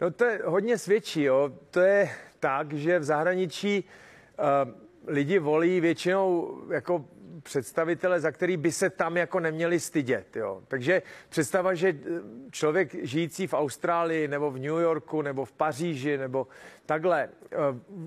No 0.00 0.10
to 0.10 0.24
je 0.24 0.40
hodně 0.44 0.78
svědčí, 0.78 1.22
jo. 1.22 1.52
To 1.70 1.80
je 1.80 2.10
tak, 2.40 2.72
že 2.72 2.98
v 2.98 3.04
zahraničí 3.04 3.84
uh, 3.84 4.74
lidi 5.06 5.38
volí 5.38 5.80
většinou 5.80 6.56
jako 6.70 7.04
představitele, 7.48 8.20
za 8.20 8.30
který 8.30 8.56
by 8.56 8.72
se 8.72 8.90
tam 8.90 9.16
jako 9.16 9.40
neměli 9.40 9.80
stydět. 9.80 10.36
Jo. 10.36 10.62
Takže 10.68 11.02
představa, 11.28 11.74
že 11.74 11.88
eh, 11.88 12.20
člověk 12.50 12.94
žijící 13.02 13.46
v 13.46 13.54
Austrálii 13.54 14.28
nebo 14.28 14.50
v 14.50 14.58
New 14.58 14.78
Yorku 14.78 15.22
nebo 15.22 15.44
v 15.44 15.52
Paříži 15.52 16.18
nebo 16.18 16.46
takhle 16.86 17.28
eh, 17.28 17.56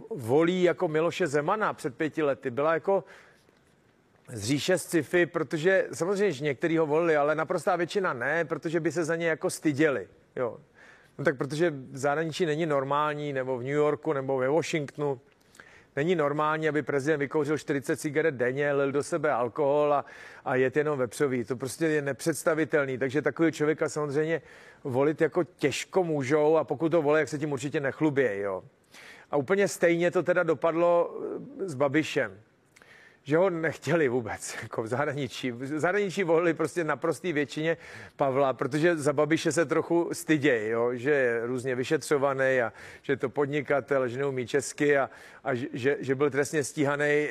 volí 0.10 0.64
jako 0.64 0.88
Miloše 0.88 1.28
Zemana 1.28 1.74
před 1.74 1.98
pěti 1.98 2.24
lety, 2.24 2.50
byla 2.50 2.74
jako 2.74 3.04
z 4.34 4.44
říše 4.44 4.78
sci-fi, 4.78 5.26
protože 5.26 5.88
samozřejmě, 5.94 6.32
že 6.32 6.44
některý 6.44 6.78
ho 6.78 6.86
volili, 6.86 7.16
ale 7.16 7.36
naprostá 7.36 7.76
většina 7.76 8.14
ne, 8.14 8.46
protože 8.46 8.80
by 8.80 8.92
se 8.92 9.04
za 9.04 9.16
ně 9.16 9.28
jako 9.28 9.50
styděli. 9.50 10.08
Jo. 10.36 10.58
No 11.18 11.26
tak 11.26 11.38
protože 11.38 11.70
v 11.70 11.98
zahraničí 11.98 12.46
není 12.46 12.66
normální, 12.66 13.34
nebo 13.34 13.58
v 13.58 13.64
New 13.64 13.72
Yorku, 13.72 14.14
nebo 14.14 14.38
ve 14.38 14.50
Washingtonu, 14.50 15.20
Není 15.96 16.16
normální, 16.16 16.70
aby 16.70 16.84
prezident 16.84 17.20
vykouřil 17.20 17.58
40 17.58 18.00
cigaret 18.00 18.36
denně, 18.36 18.74
lil 18.74 18.92
do 18.92 19.04
sebe 19.04 19.32
alkohol 19.32 19.94
a, 19.94 20.06
a 20.46 20.56
jet 20.56 20.78
jenom 20.78 21.00
vepřový. 21.00 21.44
To 21.44 21.56
prostě 21.56 21.86
je 21.86 22.02
nepředstavitelný. 22.02 22.98
Takže 22.98 23.22
takový 23.22 23.52
člověka 23.52 23.90
samozřejmě 23.90 24.42
volit 24.84 25.22
jako 25.22 25.44
těžko 25.44 26.04
můžou 26.04 26.58
a 26.58 26.64
pokud 26.64 26.90
to 26.90 27.02
volí, 27.02 27.20
jak 27.20 27.30
se 27.30 27.40
tím 27.40 27.52
určitě 27.52 27.80
nechlubějí. 27.80 28.42
Jo. 28.42 28.64
A 29.32 29.38
úplně 29.38 29.68
stejně 29.68 30.12
to 30.12 30.24
teda 30.24 30.44
dopadlo 30.44 31.20
s 31.60 31.74
Babišem 31.74 32.40
že 33.24 33.38
ho 33.38 33.50
nechtěli 33.50 34.08
vůbec 34.08 34.56
jako 34.62 34.84
v 34.84 34.88
zahraničí. 34.88 35.52
V 35.52 35.80
zahraničí 35.80 36.24
volili 36.24 36.54
prostě 36.54 36.84
naprostý 36.84 37.34
většině 37.34 37.78
Pavla, 38.16 38.54
protože 38.54 38.98
za 38.98 39.14
Babiše 39.14 39.52
se 39.52 39.66
trochu 39.66 40.10
stydějí, 40.14 40.70
jo? 40.70 40.90
že 40.94 41.12
je 41.12 41.46
různě 41.46 41.76
vyšetřovaný 41.76 42.62
a 42.62 42.74
že 43.02 43.14
je 43.14 43.18
to 43.18 43.30
podnikatel, 43.30 44.08
že 44.08 44.20
neumí 44.20 44.48
česky 44.48 44.98
a, 44.98 45.10
a 45.44 45.56
že, 45.56 45.98
že 46.00 46.16
byl 46.16 46.30
trestně 46.30 46.64
stíhaný. 46.64 47.06
Eh, 47.06 47.30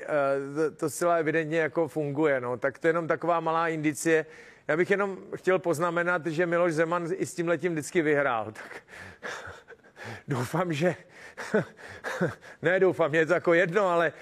to, 0.54 0.76
to 0.76 0.90
zcela 0.90 1.14
evidentně 1.14 1.58
jako 1.58 1.88
funguje. 1.88 2.40
No. 2.40 2.56
Tak 2.56 2.78
to 2.78 2.86
je 2.86 2.88
jenom 2.88 3.08
taková 3.08 3.40
malá 3.40 3.68
indicie. 3.68 4.26
Já 4.68 4.76
bych 4.76 4.90
jenom 4.90 5.18
chtěl 5.36 5.58
poznamenat, 5.58 6.26
že 6.26 6.46
Miloš 6.46 6.74
Zeman 6.74 7.08
i 7.12 7.26
s 7.26 7.34
tím 7.34 7.48
letím 7.48 7.72
vždycky 7.72 8.02
vyhrál. 8.02 8.52
Tak 8.62 8.82
doufám, 10.28 10.72
že... 10.72 10.94
ne, 12.62 12.80
doufám, 12.80 13.14
je 13.14 13.26
to 13.26 13.32
jako 13.32 13.54
jedno, 13.54 13.88
ale 13.88 14.12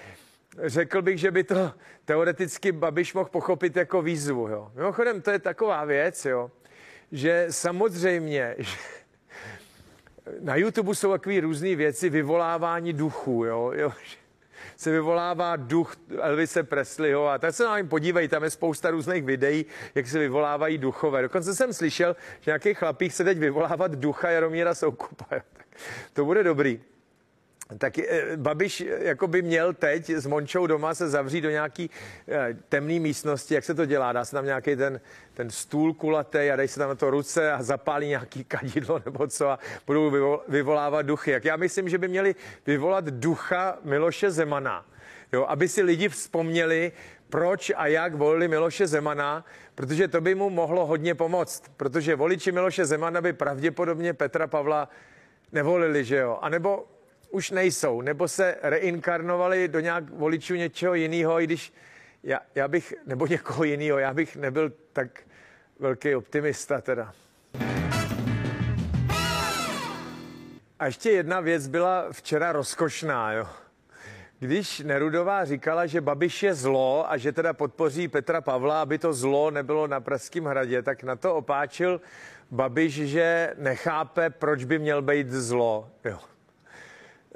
řekl 0.65 1.03
bych, 1.03 1.19
že 1.19 1.31
by 1.31 1.45
to 1.45 1.73
teoreticky 2.05 2.73
Babiš 2.73 3.15
mohl 3.15 3.29
pochopit 3.29 3.77
jako 3.77 4.03
výzvu. 4.03 4.49
Jo. 4.49 4.73
Mimochodem, 4.75 5.23
to 5.23 5.31
je 5.31 5.39
taková 5.39 5.85
věc, 5.85 6.25
jo, 6.25 6.51
že 7.13 7.47
samozřejmě, 7.51 8.55
že 8.59 8.77
na 10.41 10.57
YouTube 10.57 10.95
jsou 10.95 11.13
takové 11.13 11.41
různé 11.41 11.77
věci, 11.77 12.11
vyvolávání 12.11 12.93
duchů, 12.93 13.45
jo, 13.45 13.73
jo, 13.75 13.93
se 14.77 14.91
vyvolává 14.91 15.57
duch 15.57 15.97
Elvise 16.21 16.63
Presleyho 16.63 17.29
a 17.29 17.39
tak 17.39 17.55
se 17.55 17.65
na 17.65 17.77
něm 17.77 17.89
podívej, 17.89 18.29
tam 18.29 18.45
je 18.45 18.51
spousta 18.51 18.91
různých 18.91 19.25
videí, 19.25 19.67
jak 19.95 20.07
se 20.07 20.19
vyvolávají 20.19 20.79
duchové. 20.79 21.23
Dokonce 21.23 21.55
jsem 21.55 21.73
slyšel, 21.73 22.17
že 22.41 22.51
nějaký 22.51 22.75
chlapík 22.75 23.13
se 23.13 23.25
teď 23.25 23.39
vyvolávat 23.39 23.95
ducha 23.95 24.31
Jaromíra 24.31 24.75
Soukupa. 24.75 25.27
Jo. 25.33 25.41
Tak 25.53 25.67
to 26.13 26.25
bude 26.25 26.43
dobrý 26.43 26.81
tak 27.79 27.99
eh, 27.99 28.37
Babiš 28.37 28.81
eh, 28.81 29.05
jako 29.05 29.27
by 29.27 29.43
měl 29.43 29.73
teď 29.73 30.11
s 30.11 30.27
Mončou 30.27 30.67
doma 30.67 30.95
se 30.95 31.09
zavřít 31.09 31.41
do 31.41 31.51
nějaký 31.51 31.91
eh, 32.29 32.57
temné 32.69 33.01
místnosti. 33.01 33.55
Jak 33.55 33.65
se 33.65 33.75
to 33.75 33.85
dělá? 33.85 34.13
Dá 34.13 34.25
se 34.25 34.33
tam 34.33 34.45
nějaký 34.45 34.77
ten, 34.77 35.01
ten 35.35 35.51
stůl 35.51 35.95
kulatý 35.95 36.39
a 36.39 36.57
dají 36.57 36.69
se 36.69 36.79
tam 36.79 36.89
na 36.89 36.95
to 36.95 37.11
ruce 37.11 37.53
a 37.53 37.63
zapálí 37.63 38.09
nějaký 38.09 38.45
kadidlo 38.45 39.03
nebo 39.05 39.27
co 39.27 39.49
a 39.49 39.59
budou 39.87 40.41
vyvolávat 40.49 41.07
duchy. 41.07 41.31
Jak 41.31 41.45
já 41.45 41.57
myslím, 41.57 41.89
že 41.89 41.99
by 41.99 42.09
měli 42.09 42.35
vyvolat 42.67 43.05
ducha 43.05 43.79
Miloše 43.85 44.31
Zemana. 44.31 44.87
Jo, 45.33 45.45
aby 45.49 45.69
si 45.69 45.83
lidi 45.83 46.09
vzpomněli, 46.09 46.93
proč 47.29 47.73
a 47.77 47.87
jak 47.87 48.15
volili 48.15 48.49
Miloše 48.49 48.87
Zemana, 48.87 49.45
protože 49.75 50.09
to 50.09 50.21
by 50.21 50.35
mu 50.35 50.51
mohlo 50.51 50.87
hodně 50.87 51.15
pomoct. 51.15 51.65
Protože 51.77 52.17
voliči 52.17 52.53
Miloše 52.53 52.87
Zemana 52.87 53.21
by 53.21 53.33
pravděpodobně 53.33 54.15
Petra 54.15 54.47
Pavla 54.47 54.89
nevolili, 55.53 56.05
že 56.05 56.17
jo? 56.17 56.39
A 56.43 56.49
nebo 56.49 56.87
už 57.31 57.51
nejsou, 57.51 58.01
nebo 58.01 58.29
se 58.29 58.57
reinkarnovali 58.63 59.69
do 59.69 59.81
nějak 59.81 60.11
voličů 60.11 60.55
něčeho 60.55 60.95
jiného, 60.95 61.41
i 61.41 61.45
když 61.45 61.73
já, 62.23 62.41
já 62.55 62.69
bych, 62.69 62.95
nebo 63.07 63.27
někoho 63.27 63.65
jiného, 63.65 63.99
já 63.99 64.15
bych 64.15 64.37
nebyl 64.37 64.73
tak 64.93 65.21
velký 65.79 66.15
optimista 66.15 66.81
teda. 66.81 67.13
A 70.79 70.87
ještě 70.87 71.11
jedna 71.11 71.41
věc 71.41 71.69
byla 71.69 72.07
včera 72.13 72.53
rozkošná, 72.53 73.33
jo. 73.33 73.47
Když 74.39 74.81
Nerudová 74.81 75.45
říkala, 75.45 75.87
že 75.87 76.01
Babiš 76.01 76.43
je 76.43 76.55
zlo 76.55 77.11
a 77.11 77.17
že 77.17 77.33
teda 77.33 77.53
podpoří 77.53 78.09
Petra 78.09 78.41
Pavla, 78.41 78.83
aby 78.83 78.99
to 78.99 79.13
zlo 79.13 79.51
nebylo 79.51 79.87
na 79.87 80.01
Pražském 80.01 80.45
hradě, 80.45 80.83
tak 80.83 81.03
na 81.03 81.17
to 81.17 81.35
opáčil 81.35 82.01
Babiš, 82.51 82.95
že 82.95 83.55
nechápe, 83.59 84.31
proč 84.31 84.65
by 84.65 84.79
měl 84.79 85.03
být 85.03 85.31
zlo. 85.31 85.91
Jo. 86.05 86.19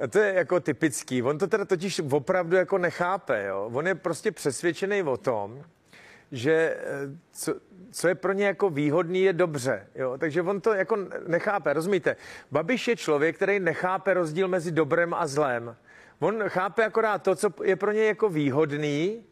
A 0.03 0.07
to 0.07 0.19
je 0.19 0.33
jako 0.33 0.59
typický. 0.59 1.23
On 1.23 1.37
to 1.37 1.47
teda 1.47 1.65
totiž 1.65 2.01
opravdu 2.11 2.55
jako 2.55 2.77
nechápe. 2.77 3.43
Jo? 3.43 3.69
On 3.73 3.87
je 3.87 3.95
prostě 3.95 4.31
přesvědčený 4.31 5.03
o 5.03 5.17
tom, 5.17 5.63
že 6.31 6.53
eh, 6.53 6.81
co, 7.31 7.53
co 7.91 8.07
je 8.07 8.15
pro 8.15 8.33
ně 8.33 8.45
jako 8.45 8.69
výhodný, 8.69 9.21
je 9.21 9.33
dobře. 9.33 9.87
Jo? 9.95 10.17
Takže 10.17 10.41
on 10.41 10.61
to 10.61 10.73
jako 10.73 10.97
nechápe, 11.27 11.73
rozumíte? 11.73 12.15
Babiš 12.51 12.87
je 12.87 12.95
člověk, 12.95 13.35
který 13.35 13.59
nechápe 13.59 14.13
rozdíl 14.13 14.47
mezi 14.47 14.71
dobrem 14.71 15.13
a 15.13 15.27
zlem. 15.27 15.75
On 16.19 16.43
chápe 16.47 16.85
akorát 16.85 17.23
to, 17.23 17.35
co 17.35 17.49
je 17.63 17.75
pro 17.75 17.91
něj 17.91 18.07
jako 18.07 18.29
výhodný 18.29 19.23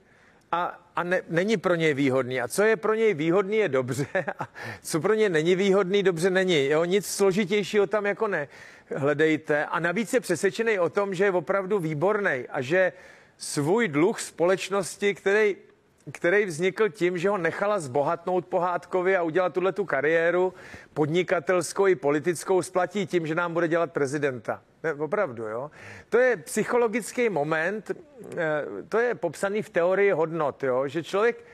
a, 0.52 0.81
a 1.02 1.04
ne, 1.04 1.22
není 1.30 1.58
pro 1.58 1.76
něj 1.76 1.94
výhodný. 1.94 2.42
A 2.42 2.48
co 2.48 2.64
je 2.64 2.76
pro 2.78 2.94
něj 2.94 3.14
výhodný, 3.14 3.58
je 3.58 3.70
dobře. 3.70 4.06
A 4.40 4.48
co 4.82 5.00
pro 5.00 5.14
něj 5.14 5.30
není 5.30 5.56
výhodný, 5.56 6.04
dobře 6.04 6.30
není. 6.30 6.66
Jo? 6.66 6.86
Nic 6.86 7.06
složitějšího 7.06 7.88
tam 7.88 8.06
jako 8.06 8.28
ne 8.28 8.48
hledejte. 8.96 9.66
A 9.66 9.80
navíc 9.80 10.14
je 10.14 10.20
přesvědčený 10.20 10.80
o 10.80 10.90
tom, 10.90 11.14
že 11.14 11.24
je 11.24 11.32
opravdu 11.32 11.80
výborný 11.80 12.46
a 12.50 12.62
že 12.62 12.94
svůj 13.38 13.88
dluh 13.88 14.22
společnosti, 14.22 15.16
který, 15.16 15.56
který 16.12 16.46
vznikl 16.46 16.90
tím, 16.90 17.18
že 17.18 17.30
ho 17.30 17.38
nechala 17.38 17.80
zbohatnout 17.80 18.46
pohádkově 18.46 19.18
a 19.18 19.24
udělat 19.24 19.54
tuhle 19.54 19.72
tu 19.72 19.86
kariéru 19.86 20.54
podnikatelskou 20.94 21.88
i 21.88 21.96
politickou, 21.96 22.62
splatí 22.62 23.06
tím, 23.06 23.28
že 23.28 23.36
nám 23.36 23.54
bude 23.54 23.68
dělat 23.68 23.92
prezidenta. 23.92 24.62
Ne, 24.84 24.94
opravdu, 24.94 25.44
jo. 25.48 25.72
To 26.10 26.18
je 26.18 26.38
psychologický 26.38 27.30
moment, 27.30 27.92
eh, 27.92 28.66
to 28.90 29.00
je 29.00 29.16
popsaný 29.16 29.62
v 29.62 29.70
teorii 29.70 30.12
hodnot, 30.12 30.64
jo, 30.64 30.88
že 30.88 31.04
člověk 31.04 31.46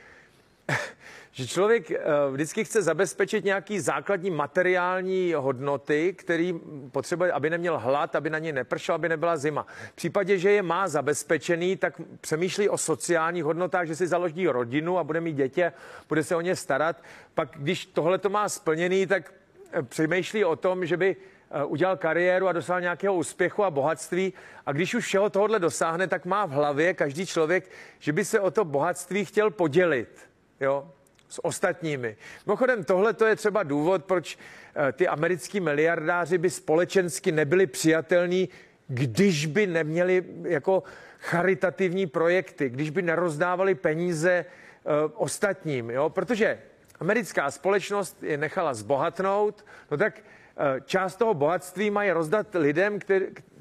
že 1.38 1.48
člověk 1.48 1.92
eh, 1.92 2.00
vždycky 2.32 2.64
chce 2.64 2.82
zabezpečit 2.82 3.46
nějaký 3.46 3.80
základní 3.80 4.32
materiální 4.32 5.34
hodnoty, 5.34 6.14
který 6.14 6.54
potřebuje, 6.92 7.32
aby 7.32 7.50
neměl 7.50 7.80
hlad, 7.80 8.16
aby 8.16 8.30
na 8.30 8.40
ně 8.40 8.54
nepršel, 8.54 8.96
aby 8.96 9.10
nebyla 9.10 9.38
zima. 9.38 9.66
V 9.92 9.96
případě, 9.96 10.38
že 10.38 10.52
je 10.52 10.62
má 10.62 10.88
zabezpečený, 10.88 11.78
tak 11.78 12.02
přemýšlí 12.22 12.70
o 12.70 12.78
sociálních 12.78 13.44
hodnotách, 13.44 13.88
že 13.88 13.96
si 13.96 14.08
založí 14.08 14.48
rodinu 14.48 14.98
a 14.98 15.04
bude 15.04 15.22
mít 15.22 15.34
dětě, 15.34 15.74
bude 16.10 16.24
se 16.24 16.36
o 16.36 16.42
ně 16.42 16.56
starat. 16.56 17.04
Pak, 17.34 17.50
když 17.56 17.86
tohle 17.86 18.18
to 18.18 18.30
má 18.30 18.50
splněný, 18.50 19.08
tak 19.08 19.34
eh, 19.72 19.84
přemýšlí 19.84 20.46
o 20.46 20.56
tom, 20.56 20.86
že 20.86 20.98
by 20.98 21.16
eh, 21.52 21.64
udělal 21.64 21.98
kariéru 21.98 22.48
a 22.48 22.52
dosáhl 22.52 22.82
nějakého 22.82 23.16
úspěchu 23.16 23.64
a 23.64 23.72
bohatství. 23.72 24.34
A 24.66 24.72
když 24.72 24.96
už 24.96 25.06
všeho 25.06 25.30
tohohle 25.30 25.60
dosáhne, 25.60 26.08
tak 26.08 26.26
má 26.26 26.46
v 26.46 26.52
hlavě 26.52 26.94
každý 26.94 27.26
člověk, 27.26 27.70
že 28.00 28.14
by 28.14 28.26
se 28.26 28.40
o 28.40 28.52
to 28.52 28.66
bohatství 28.66 29.26
chtěl 29.26 29.52
podělit. 29.52 30.30
Jo? 30.60 30.88
S 31.30 31.46
ostatními. 31.46 32.18
Mimochodem, 32.46 32.84
tohle 32.84 33.14
to 33.14 33.26
je 33.26 33.36
třeba 33.36 33.64
důvod, 33.64 34.06
proč 34.06 34.38
eh, 34.76 34.92
ty 34.92 35.08
americký 35.08 35.60
miliardáři 35.60 36.38
by 36.38 36.50
společensky 36.50 37.32
nebyli 37.32 37.68
přijatelní, 37.68 38.50
když 38.88 39.46
by 39.46 39.68
neměli 39.68 40.26
jako 40.44 40.84
charitativní 41.20 42.08
projekty, 42.08 42.70
když 42.70 42.90
by 42.90 43.02
nerozdávali 43.02 43.76
peníze 43.76 44.46
uh, 44.84 45.12
ostatním, 45.16 45.90
jo? 45.90 46.10
protože 46.10 46.60
americká 47.00 47.52
společnost 47.52 48.24
je 48.24 48.38
nechala 48.38 48.74
zbohatnout, 48.74 49.66
no 49.92 49.98
tak 49.98 50.20
uh, 50.20 50.80
část 50.86 51.16
toho 51.16 51.34
bohatství 51.34 51.90
mají 51.90 52.12
rozdat 52.12 52.48
lidem, 52.56 53.00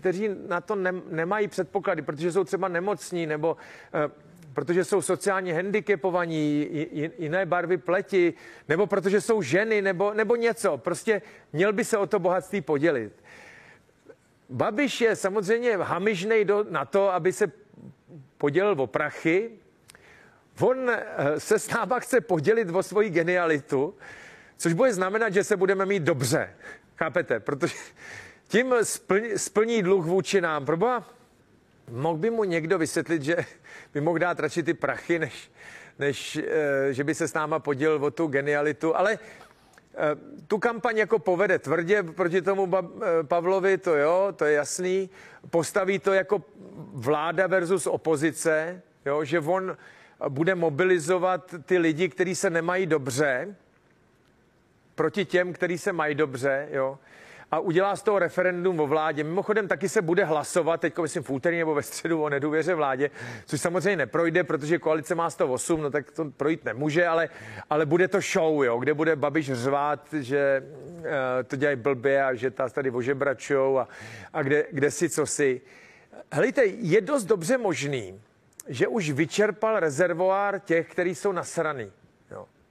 kteří 0.01 0.29
na 0.49 0.61
to 0.61 0.75
ne, 0.75 0.93
nemají 1.11 1.49
předpoklady, 1.49 2.03
protože 2.03 2.33
jsou 2.33 2.45
třeba 2.45 2.69
nemocní 2.69 3.27
nebo 3.27 3.57
protože 4.57 4.85
jsou 4.85 5.03
sociálně 5.03 5.55
handicapovaní, 5.55 6.69
jiné 7.19 7.47
barvy 7.47 7.77
pleti, 7.77 8.35
nebo 8.69 8.87
protože 8.87 9.21
jsou 9.21 9.43
ženy, 9.43 9.83
nebo, 9.83 10.15
nebo 10.15 10.37
něco. 10.37 10.79
Prostě 10.79 11.23
měl 11.53 11.73
by 11.73 11.85
se 11.85 11.99
o 11.99 12.07
to 12.07 12.19
bohatství 12.19 12.61
podělit. 12.61 13.13
Babiš 14.49 15.01
je 15.01 15.17
samozřejmě 15.17 15.77
hamižnej 15.77 16.47
na 16.71 16.85
to, 16.85 17.13
aby 17.13 17.33
se 17.33 17.53
podělil 18.39 18.81
o 18.81 18.87
prachy. 18.87 19.51
On 20.61 20.91
eh, 20.91 21.05
se 21.41 21.59
s 21.59 21.71
náma 21.71 22.01
chce 22.01 22.21
podělit 22.21 22.71
o 22.73 22.83
svoji 22.83 23.11
genialitu, 23.11 23.95
což 24.57 24.73
bude 24.73 24.93
znamenat, 24.93 25.35
že 25.35 25.45
se 25.45 25.57
budeme 25.57 25.87
mít 25.87 26.03
dobře. 26.03 26.57
Chápete? 26.97 27.41
Protože 27.41 27.77
tím 28.49 28.75
splní, 28.83 29.39
splní 29.39 29.83
dluh 29.83 30.07
vůči 30.07 30.41
nám. 30.41 30.65
Proboha, 30.65 31.16
mohl 31.91 32.18
by 32.18 32.30
mu 32.30 32.45
někdo 32.45 32.78
vysvětlit, 32.78 33.22
že 33.22 33.37
by 33.95 34.01
mohl 34.01 34.18
dát 34.18 34.41
radši 34.41 34.62
ty 34.62 34.74
prachy, 34.74 35.18
než, 35.18 35.51
než 35.99 36.37
eh, 36.37 36.93
že 36.93 37.05
by 37.05 37.14
se 37.14 37.28
s 37.28 37.34
náma 37.34 37.59
podělil 37.59 38.05
o 38.05 38.11
tu 38.11 38.26
genialitu, 38.26 38.97
ale 38.97 39.12
eh, 39.12 39.99
tu 40.49 40.59
kampaň 40.59 40.97
jako 40.97 41.18
povede 41.18 41.59
tvrdě 41.59 42.03
proti 42.03 42.43
tomu 42.43 42.70
eh, 42.76 42.82
Pavlovi, 43.22 43.78
to 43.78 43.95
jo, 43.95 44.32
to 44.37 44.45
je 44.45 44.53
jasný. 44.53 45.11
Postaví 45.51 45.99
to 45.99 46.12
jako 46.12 46.45
vláda 46.93 47.47
versus 47.47 47.87
opozice, 47.87 48.82
jo, 49.07 49.24
že 49.24 49.41
on 49.41 49.76
bude 50.28 50.55
mobilizovat 50.55 51.55
ty 51.64 51.78
lidi, 51.78 52.09
kteří 52.09 52.34
se 52.34 52.51
nemají 52.51 52.87
dobře, 52.87 53.57
proti 54.95 55.24
těm, 55.24 55.53
kteří 55.53 55.78
se 55.78 55.93
mají 55.93 56.14
dobře, 56.14 56.68
jo 56.70 56.99
a 57.51 57.59
udělá 57.59 57.97
z 57.97 58.03
toho 58.03 58.19
referendum 58.19 58.81
o 58.81 58.87
vládě. 58.87 59.25
Mimochodem 59.25 59.69
taky 59.69 59.89
se 59.89 60.03
bude 60.03 60.25
hlasovat, 60.25 60.81
teď 60.81 60.99
myslím 60.99 61.23
v 61.23 61.31
úterý 61.31 61.59
nebo 61.59 61.75
ve 61.75 61.83
středu 61.83 62.23
o 62.23 62.29
nedůvěře 62.29 62.75
vládě, 62.75 63.11
což 63.47 63.61
samozřejmě 63.61 63.97
neprojde, 63.97 64.45
protože 64.45 64.79
koalice 64.79 65.15
má 65.15 65.31
108, 65.31 65.83
no 65.83 65.91
tak 65.91 66.11
to 66.11 66.25
projít 66.25 66.65
nemůže, 66.65 67.07
ale, 67.07 67.29
ale 67.71 67.87
bude 67.87 68.09
to 68.09 68.21
show, 68.21 68.65
jo, 68.65 68.79
kde 68.79 68.95
bude 68.95 69.17
Babiš 69.17 69.53
řvát, 69.53 70.07
že 70.13 70.63
uh, 70.99 71.05
to 71.47 71.57
dělají 71.57 71.77
blbě 71.77 72.25
a 72.25 72.35
že 72.35 72.51
ta 72.51 72.69
tady 72.69 72.91
ožebračou 72.91 73.79
a, 73.79 73.89
a 74.33 74.43
kde, 74.43 74.67
kde 74.73 74.91
si 74.91 75.09
co 75.11 75.27
si. 75.27 75.61
Helejte, 76.33 76.65
je 76.65 77.01
dost 77.01 77.25
dobře 77.25 77.59
možný, 77.59 78.21
že 78.69 78.89
už 78.89 79.11
vyčerpal 79.11 79.81
rezervoár 79.81 80.61
těch, 80.61 80.91
kteří 80.91 81.15
jsou 81.15 81.33
nasraný. 81.33 81.93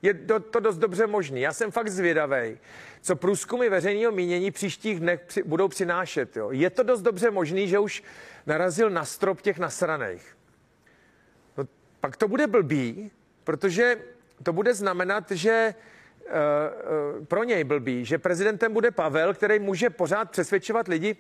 Je 0.06 0.14
to, 0.14 0.40
to 0.40 0.60
dost 0.60 0.78
dobře 0.78 1.08
možný. 1.08 1.42
Já 1.42 1.54
jsem 1.54 1.72
fakt 1.72 1.88
zvědavý, 1.90 2.58
co 3.02 3.16
průzkumy 3.16 3.70
veřejného 3.70 4.12
mínění 4.12 4.52
příštích 4.52 5.00
dnech 5.00 5.22
při, 5.28 5.44
budou 5.44 5.68
přinášet. 5.68 6.38
Jo. 6.38 6.52
Je 6.52 6.70
to 6.70 6.84
dost 6.84 7.02
dobře 7.02 7.32
možný, 7.32 7.68
že 7.68 7.80
už 7.80 8.04
narazil 8.46 8.90
na 8.90 9.06
strop 9.06 9.42
těch 9.42 9.60
nasraných. 9.60 10.38
No, 11.58 11.64
pak 12.00 12.18
to 12.18 12.28
bude 12.28 12.48
blbý, 12.48 13.12
protože 13.44 13.98
to 14.44 14.54
bude 14.54 14.74
znamenat, 14.74 15.32
že 15.32 15.74
uh, 15.74 16.32
uh, 17.20 17.26
pro 17.26 17.44
něj 17.44 17.64
blbý, 17.64 18.06
že 18.06 18.18
prezidentem 18.18 18.74
bude 18.74 18.92
Pavel, 18.92 19.34
který 19.34 19.60
může 19.60 19.90
pořád 19.90 20.32
přesvědčovat 20.32 20.88
lidi, 20.88 21.16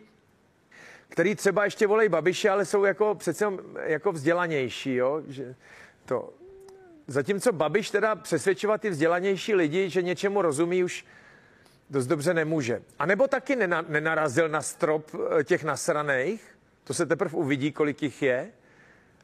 který 1.09 1.35
třeba 1.35 1.65
ještě 1.65 1.87
volej 1.87 2.09
Babiše, 2.09 2.49
ale 2.49 2.65
jsou 2.65 2.83
jako 2.83 3.15
přece 3.15 3.45
jako 3.83 4.11
vzdělanější, 4.11 4.95
jo? 4.95 5.21
Že 5.27 5.55
to. 6.05 6.33
Zatímco 7.07 7.51
Babiš 7.51 7.91
teda 7.91 8.15
přesvědčovat 8.15 8.81
ty 8.81 8.89
vzdělanější 8.89 9.55
lidi, 9.55 9.89
že 9.89 10.01
něčemu 10.01 10.41
rozumí, 10.41 10.83
už 10.83 11.05
dost 11.89 12.07
dobře 12.07 12.33
nemůže. 12.33 12.81
A 12.99 13.05
nebo 13.05 13.27
taky 13.27 13.55
nena, 13.55 13.85
nenarazil 13.87 14.49
na 14.49 14.61
strop 14.61 15.11
eh, 15.39 15.43
těch 15.43 15.63
nasraných, 15.63 16.57
to 16.83 16.93
se 16.93 17.05
teprve 17.05 17.37
uvidí, 17.37 17.71
kolik 17.71 18.03
jich 18.03 18.21
je. 18.21 18.51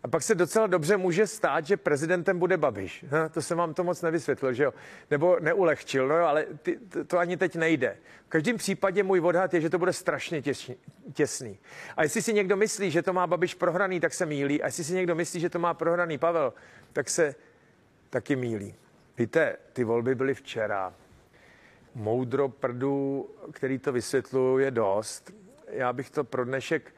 A 0.04 0.08
pak 0.08 0.24
se 0.24 0.36
docela 0.36 0.68
dobře 0.68 0.98
může 0.98 1.28
stát, 1.28 1.66
že 1.66 1.78
prezidentem 1.78 2.40
bude 2.40 2.58
Babiš. 2.58 3.06
Ha, 3.10 3.30
to 3.30 3.42
jsem 3.42 3.58
vám 3.58 3.74
to 3.74 3.84
moc 3.84 4.02
nevysvětlil, 4.02 4.54
že 4.54 4.64
jo? 4.64 4.74
Nebo 5.12 5.38
neulehčil, 5.40 6.08
no 6.08 6.18
jo, 6.18 6.26
ale 6.26 6.46
ty, 6.62 6.80
to, 6.90 7.06
to 7.06 7.18
ani 7.18 7.38
teď 7.38 7.56
nejde. 7.56 7.98
V 8.26 8.30
každém 8.30 8.58
případě 8.58 9.04
můj 9.04 9.20
odhad 9.20 9.54
je, 9.54 9.62
že 9.62 9.70
to 9.70 9.80
bude 9.80 9.94
strašně 9.94 10.42
těsný, 10.42 10.76
těsný. 11.14 11.60
A 11.98 12.04
jestli 12.04 12.22
si 12.22 12.34
někdo 12.34 12.58
myslí, 12.58 12.92
že 12.92 13.02
to 13.02 13.14
má 13.14 13.28
Babiš 13.28 13.54
prohraný, 13.54 14.00
tak 14.00 14.14
se 14.14 14.26
mílí. 14.26 14.62
A 14.62 14.66
jestli 14.66 14.84
si 14.84 14.94
někdo 14.94 15.16
myslí, 15.16 15.40
že 15.40 15.50
to 15.50 15.60
má 15.60 15.74
prohraný 15.74 16.18
Pavel, 16.18 16.54
tak 16.94 17.10
se 17.10 17.36
taky 18.12 18.36
mílí. 18.36 18.76
Víte, 19.18 19.57
ty 19.74 19.84
volby 19.84 20.16
byly 20.16 20.34
včera 20.34 20.93
moudro 21.95 22.49
prdu, 22.49 23.30
který 23.51 23.80
to 23.80 23.91
vysvětluje, 23.91 24.66
je 24.66 24.72
dost. 24.72 25.32
Já 25.68 25.93
bych 25.93 26.09
to 26.09 26.24
pro 26.24 26.45
dnešek 26.45 26.95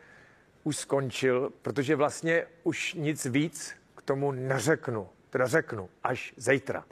už 0.64 0.78
skončil, 0.78 1.53
protože 1.61 1.95
vlastně 1.95 2.45
už 2.64 2.93
nic 2.93 3.26
víc 3.26 3.76
k 3.95 4.01
tomu 4.01 4.32
neřeknu. 4.32 5.09
Teda 5.30 5.47
řeknu 5.47 5.89
až 6.03 6.34
zítra. 6.38 6.86